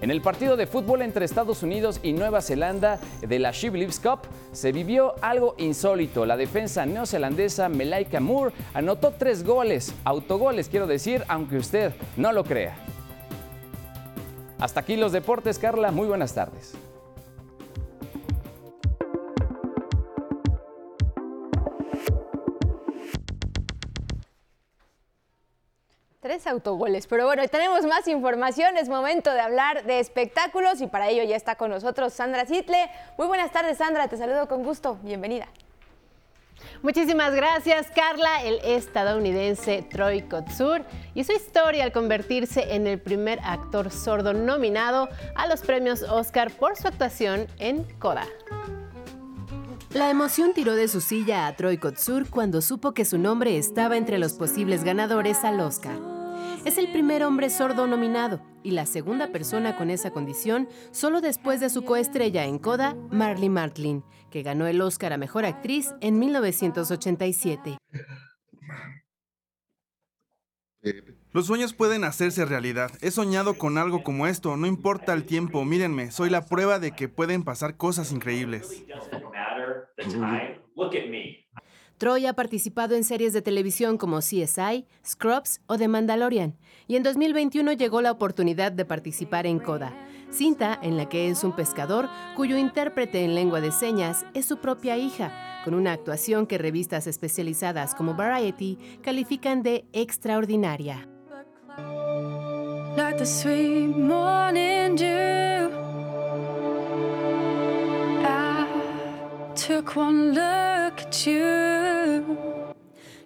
En 0.00 0.10
el 0.10 0.22
partido 0.22 0.56
de 0.56 0.66
fútbol 0.66 1.02
entre 1.02 1.26
Estados 1.26 1.62
Unidos 1.62 2.00
y 2.02 2.14
Nueva 2.14 2.40
Zelanda 2.40 2.98
de 3.20 3.38
la 3.38 3.50
She 3.50 3.68
Believes 3.68 4.00
Cup 4.00 4.20
se 4.52 4.72
vivió 4.72 5.14
algo 5.20 5.54
insólito. 5.58 6.24
La 6.24 6.38
defensa 6.38 6.86
neozelandesa 6.86 7.68
Melaika 7.68 8.18
Moore 8.18 8.54
anotó 8.72 9.12
tres 9.12 9.44
goles, 9.44 9.94
autogoles 10.04 10.70
quiero 10.70 10.86
decir, 10.86 11.22
aunque 11.28 11.58
usted 11.58 11.92
no 12.16 12.32
lo 12.32 12.44
crea. 12.44 12.78
Hasta 14.60 14.80
aquí 14.80 14.96
los 14.96 15.12
deportes, 15.12 15.58
Carla. 15.58 15.90
Muy 15.90 16.06
buenas 16.06 16.34
tardes. 16.34 16.74
Tres 26.20 26.46
autogoles, 26.46 27.06
pero 27.06 27.24
bueno, 27.24 27.48
tenemos 27.48 27.86
más 27.86 28.06
información, 28.06 28.76
es 28.76 28.90
momento 28.90 29.32
de 29.32 29.40
hablar 29.40 29.84
de 29.84 29.98
espectáculos 29.98 30.82
y 30.82 30.86
para 30.86 31.08
ello 31.08 31.24
ya 31.24 31.34
está 31.34 31.56
con 31.56 31.70
nosotros 31.70 32.12
Sandra 32.12 32.44
Zitle. 32.44 32.90
Muy 33.16 33.26
buenas 33.26 33.50
tardes 33.50 33.78
Sandra, 33.78 34.06
te 34.06 34.18
saludo 34.18 34.46
con 34.46 34.62
gusto, 34.62 34.98
bienvenida. 35.02 35.48
Muchísimas 36.82 37.34
gracias, 37.34 37.88
Carla. 37.94 38.42
El 38.42 38.58
estadounidense 38.64 39.82
Troy 39.90 40.22
Kotsur 40.22 40.84
y 41.14 41.24
su 41.24 41.32
historia 41.32 41.84
al 41.84 41.92
convertirse 41.92 42.74
en 42.74 42.86
el 42.86 42.98
primer 43.00 43.38
actor 43.42 43.90
sordo 43.90 44.32
nominado 44.32 45.08
a 45.36 45.46
los 45.46 45.60
premios 45.60 46.02
Oscar 46.02 46.50
por 46.50 46.76
su 46.76 46.88
actuación 46.88 47.46
en 47.58 47.84
Coda. 47.98 48.26
La 49.92 50.08
emoción 50.08 50.52
tiró 50.54 50.76
de 50.76 50.86
su 50.86 51.00
silla 51.00 51.48
a 51.48 51.56
Troy 51.56 51.76
Kotsur 51.76 52.28
cuando 52.30 52.62
supo 52.62 52.92
que 52.92 53.04
su 53.04 53.18
nombre 53.18 53.58
estaba 53.58 53.96
entre 53.96 54.18
los 54.18 54.34
posibles 54.34 54.84
ganadores 54.84 55.42
al 55.42 55.58
Oscar. 55.60 56.19
Es 56.66 56.76
el 56.76 56.92
primer 56.92 57.22
hombre 57.24 57.48
sordo 57.48 57.86
nominado 57.86 58.42
y 58.62 58.72
la 58.72 58.84
segunda 58.84 59.32
persona 59.32 59.76
con 59.78 59.88
esa 59.88 60.10
condición 60.10 60.68
solo 60.90 61.22
después 61.22 61.58
de 61.58 61.70
su 61.70 61.84
coestrella 61.84 62.44
en 62.44 62.58
Coda, 62.58 62.94
Marley 63.10 63.48
Martlin, 63.48 64.04
que 64.30 64.42
ganó 64.42 64.66
el 64.66 64.80
Oscar 64.82 65.14
a 65.14 65.16
Mejor 65.16 65.46
Actriz 65.46 65.94
en 66.02 66.18
1987. 66.18 67.78
Los 71.32 71.46
sueños 71.46 71.72
pueden 71.72 72.04
hacerse 72.04 72.44
realidad. 72.44 72.90
He 73.00 73.10
soñado 73.10 73.54
con 73.54 73.78
algo 73.78 74.02
como 74.02 74.26
esto, 74.26 74.56
no 74.58 74.66
importa 74.66 75.14
el 75.14 75.24
tiempo, 75.24 75.64
mírenme, 75.64 76.10
soy 76.10 76.28
la 76.28 76.44
prueba 76.44 76.78
de 76.78 76.92
que 76.92 77.08
pueden 77.08 77.42
pasar 77.42 77.78
cosas 77.78 78.12
increíbles. 78.12 78.84
Troy 82.00 82.24
ha 82.24 82.32
participado 82.32 82.94
en 82.94 83.04
series 83.04 83.34
de 83.34 83.42
televisión 83.42 83.98
como 83.98 84.20
CSI, 84.20 84.86
Scrubs 85.06 85.60
o 85.66 85.76
The 85.76 85.86
Mandalorian, 85.86 86.56
y 86.88 86.96
en 86.96 87.02
2021 87.02 87.74
llegó 87.74 88.00
la 88.00 88.10
oportunidad 88.10 88.72
de 88.72 88.86
participar 88.86 89.46
en 89.46 89.58
Coda, 89.58 89.92
cinta 90.30 90.78
en 90.82 90.96
la 90.96 91.10
que 91.10 91.28
es 91.28 91.44
un 91.44 91.54
pescador 91.54 92.08
cuyo 92.36 92.56
intérprete 92.56 93.22
en 93.22 93.34
lengua 93.34 93.60
de 93.60 93.70
señas 93.70 94.24
es 94.32 94.46
su 94.46 94.56
propia 94.56 94.96
hija, 94.96 95.60
con 95.62 95.74
una 95.74 95.92
actuación 95.92 96.46
que 96.46 96.56
revistas 96.56 97.06
especializadas 97.06 97.94
como 97.94 98.14
Variety 98.14 98.78
califican 99.02 99.62
de 99.62 99.84
extraordinaria. 99.92 101.06
Took 109.70 109.96
one 109.96 110.30
look 110.34 110.98
at 110.98 111.26
you. 111.26 112.24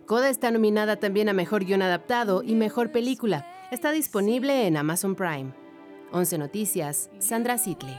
Coda 0.04 0.28
está 0.28 0.50
nominada 0.50 0.96
también 0.96 1.30
a 1.30 1.32
Mejor 1.32 1.64
Guión 1.64 1.80
Adaptado 1.80 2.42
y 2.42 2.54
Mejor 2.54 2.92
Película. 2.92 3.46
Está 3.70 3.92
disponible 3.92 4.66
en 4.66 4.76
Amazon 4.76 5.14
Prime. 5.14 5.54
11 6.12 6.36
Noticias, 6.36 7.08
Sandra 7.18 7.56
Sitley. 7.56 7.98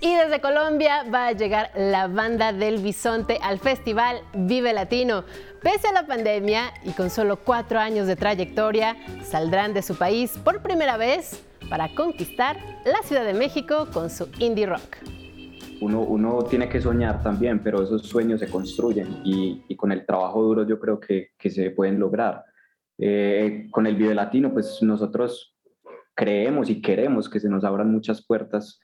Y 0.00 0.14
desde 0.14 0.40
Colombia 0.40 1.04
va 1.12 1.26
a 1.26 1.32
llegar 1.32 1.70
la 1.76 2.06
banda 2.06 2.54
del 2.54 2.78
Bisonte 2.78 3.38
al 3.42 3.58
festival 3.58 4.22
Vive 4.32 4.72
Latino. 4.72 5.24
Pese 5.62 5.88
a 5.88 5.92
la 5.92 6.06
pandemia 6.06 6.72
y 6.82 6.92
con 6.92 7.10
solo 7.10 7.36
cuatro 7.36 7.78
años 7.78 8.06
de 8.06 8.16
trayectoria, 8.16 8.96
saldrán 9.22 9.74
de 9.74 9.82
su 9.82 9.96
país 9.96 10.32
por 10.42 10.62
primera 10.62 10.96
vez 10.96 11.42
para 11.68 11.94
conquistar 11.94 12.56
la 12.86 13.02
Ciudad 13.02 13.26
de 13.26 13.34
México 13.34 13.86
con 13.92 14.08
su 14.08 14.30
indie 14.38 14.64
rock. 14.64 15.21
Uno, 15.82 16.00
uno 16.02 16.44
tiene 16.44 16.68
que 16.68 16.80
soñar 16.80 17.24
también, 17.24 17.60
pero 17.60 17.82
esos 17.82 18.02
sueños 18.02 18.38
se 18.38 18.48
construyen 18.48 19.20
y, 19.24 19.64
y 19.66 19.74
con 19.74 19.90
el 19.90 20.06
trabajo 20.06 20.40
duro 20.40 20.64
yo 20.64 20.78
creo 20.78 21.00
que, 21.00 21.30
que 21.36 21.50
se 21.50 21.72
pueden 21.72 21.98
lograr. 21.98 22.44
Eh, 22.98 23.66
con 23.72 23.88
el 23.88 23.96
Vive 23.96 24.14
Latino, 24.14 24.52
pues 24.52 24.80
nosotros 24.80 25.56
creemos 26.14 26.70
y 26.70 26.80
queremos 26.80 27.28
que 27.28 27.40
se 27.40 27.48
nos 27.48 27.64
abran 27.64 27.90
muchas 27.90 28.24
puertas 28.24 28.78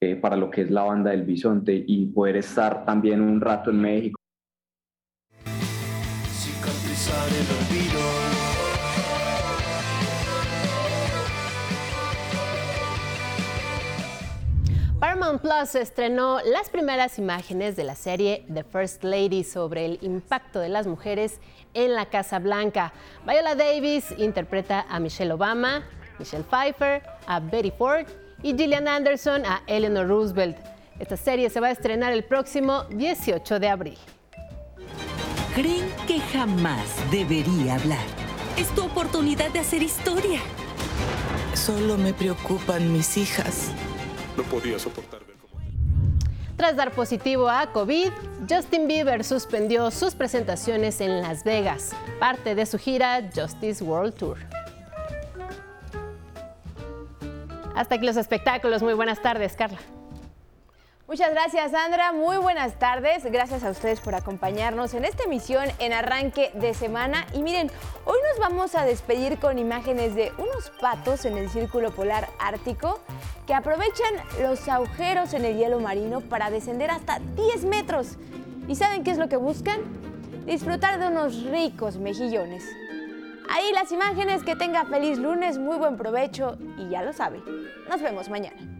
eh, 0.00 0.14
para 0.14 0.36
lo 0.36 0.48
que 0.48 0.62
es 0.62 0.70
la 0.70 0.84
banda 0.84 1.10
del 1.10 1.24
Bisonte 1.24 1.84
y 1.84 2.06
poder 2.06 2.36
estar 2.36 2.84
también 2.84 3.22
un 3.22 3.40
rato 3.40 3.70
en 3.70 3.80
México. 3.80 4.20
Cicatrizar 6.30 7.28
el 7.28 7.46
olvido. 7.58 8.25
Paramount 15.00 15.42
Plus 15.42 15.74
estrenó 15.74 16.40
las 16.40 16.70
primeras 16.70 17.18
imágenes 17.18 17.76
de 17.76 17.84
la 17.84 17.94
serie 17.94 18.46
The 18.52 18.64
First 18.64 19.04
Lady 19.04 19.44
sobre 19.44 19.84
el 19.84 19.98
impacto 20.00 20.58
de 20.58 20.70
las 20.70 20.86
mujeres 20.86 21.38
en 21.74 21.94
la 21.94 22.06
Casa 22.06 22.38
Blanca. 22.38 22.94
Viola 23.26 23.54
Davis 23.54 24.06
interpreta 24.16 24.86
a 24.88 24.98
Michelle 24.98 25.34
Obama, 25.34 25.84
Michelle 26.18 26.44
Pfeiffer 26.44 27.02
a 27.26 27.40
Betty 27.40 27.72
Ford 27.72 28.06
y 28.42 28.56
Gillian 28.56 28.88
Anderson 28.88 29.44
a 29.44 29.62
Eleanor 29.66 30.08
Roosevelt. 30.08 30.56
Esta 30.98 31.18
serie 31.18 31.50
se 31.50 31.60
va 31.60 31.66
a 31.66 31.72
estrenar 31.72 32.14
el 32.14 32.24
próximo 32.24 32.84
18 32.84 33.60
de 33.60 33.68
abril. 33.68 33.98
Creen 35.54 35.92
que 36.06 36.20
jamás 36.20 36.96
debería 37.10 37.74
hablar. 37.74 38.04
Es 38.56 38.74
tu 38.74 38.86
oportunidad 38.86 39.50
de 39.50 39.58
hacer 39.58 39.82
historia. 39.82 40.40
Solo 41.52 41.98
me 41.98 42.14
preocupan 42.14 42.94
mis 42.94 43.18
hijas. 43.18 43.72
No 44.36 44.42
podía 44.44 44.78
soportar 44.78 45.24
ver 45.24 45.36
cómo... 45.36 45.62
Tras 46.56 46.76
dar 46.76 46.90
positivo 46.92 47.48
a 47.48 47.72
COVID, 47.72 48.10
Justin 48.48 48.88
Bieber 48.88 49.24
suspendió 49.24 49.90
sus 49.90 50.14
presentaciones 50.14 51.00
en 51.00 51.22
Las 51.22 51.44
Vegas, 51.44 51.92
parte 52.18 52.54
de 52.54 52.66
su 52.66 52.78
gira 52.78 53.30
Justice 53.34 53.82
World 53.82 54.14
Tour. 54.14 54.38
Hasta 57.76 57.96
aquí 57.96 58.06
los 58.06 58.16
espectáculos. 58.16 58.82
Muy 58.82 58.94
buenas 58.94 59.20
tardes, 59.20 59.54
Carla. 59.54 59.78
Muchas 61.06 61.30
gracias, 61.30 61.70
Sandra. 61.70 62.10
Muy 62.12 62.36
buenas 62.38 62.78
tardes. 62.80 63.24
Gracias 63.26 63.62
a 63.62 63.70
ustedes 63.70 64.00
por 64.00 64.16
acompañarnos 64.16 64.92
en 64.94 65.04
esta 65.04 65.22
emisión 65.22 65.66
en 65.78 65.92
arranque 65.92 66.50
de 66.54 66.74
semana. 66.74 67.26
Y 67.32 67.42
miren, 67.42 67.70
hoy 68.06 68.18
nos 68.30 68.40
vamos 68.40 68.74
a 68.74 68.84
despedir 68.84 69.38
con 69.38 69.58
imágenes 69.58 70.16
de 70.16 70.32
unos 70.38 70.70
patos 70.80 71.24
en 71.26 71.36
el 71.36 71.48
Círculo 71.48 71.92
Polar 71.92 72.28
Ártico 72.40 72.98
que 73.46 73.54
aprovechan 73.54 74.14
los 74.42 74.68
agujeros 74.68 75.32
en 75.32 75.44
el 75.44 75.56
hielo 75.56 75.80
marino 75.80 76.20
para 76.20 76.50
descender 76.50 76.90
hasta 76.90 77.20
10 77.20 77.64
metros. 77.64 78.16
¿Y 78.68 78.74
saben 78.74 79.04
qué 79.04 79.12
es 79.12 79.18
lo 79.18 79.28
que 79.28 79.36
buscan? 79.36 79.80
Disfrutar 80.46 80.98
de 80.98 81.08
unos 81.08 81.44
ricos 81.44 81.98
mejillones. 81.98 82.64
Ahí 83.48 83.72
las 83.72 83.92
imágenes, 83.92 84.42
que 84.42 84.56
tenga 84.56 84.84
feliz 84.84 85.18
lunes, 85.18 85.58
muy 85.58 85.76
buen 85.76 85.96
provecho 85.96 86.58
y 86.76 86.88
ya 86.88 87.02
lo 87.02 87.12
sabe. 87.12 87.40
Nos 87.88 88.02
vemos 88.02 88.28
mañana. 88.28 88.75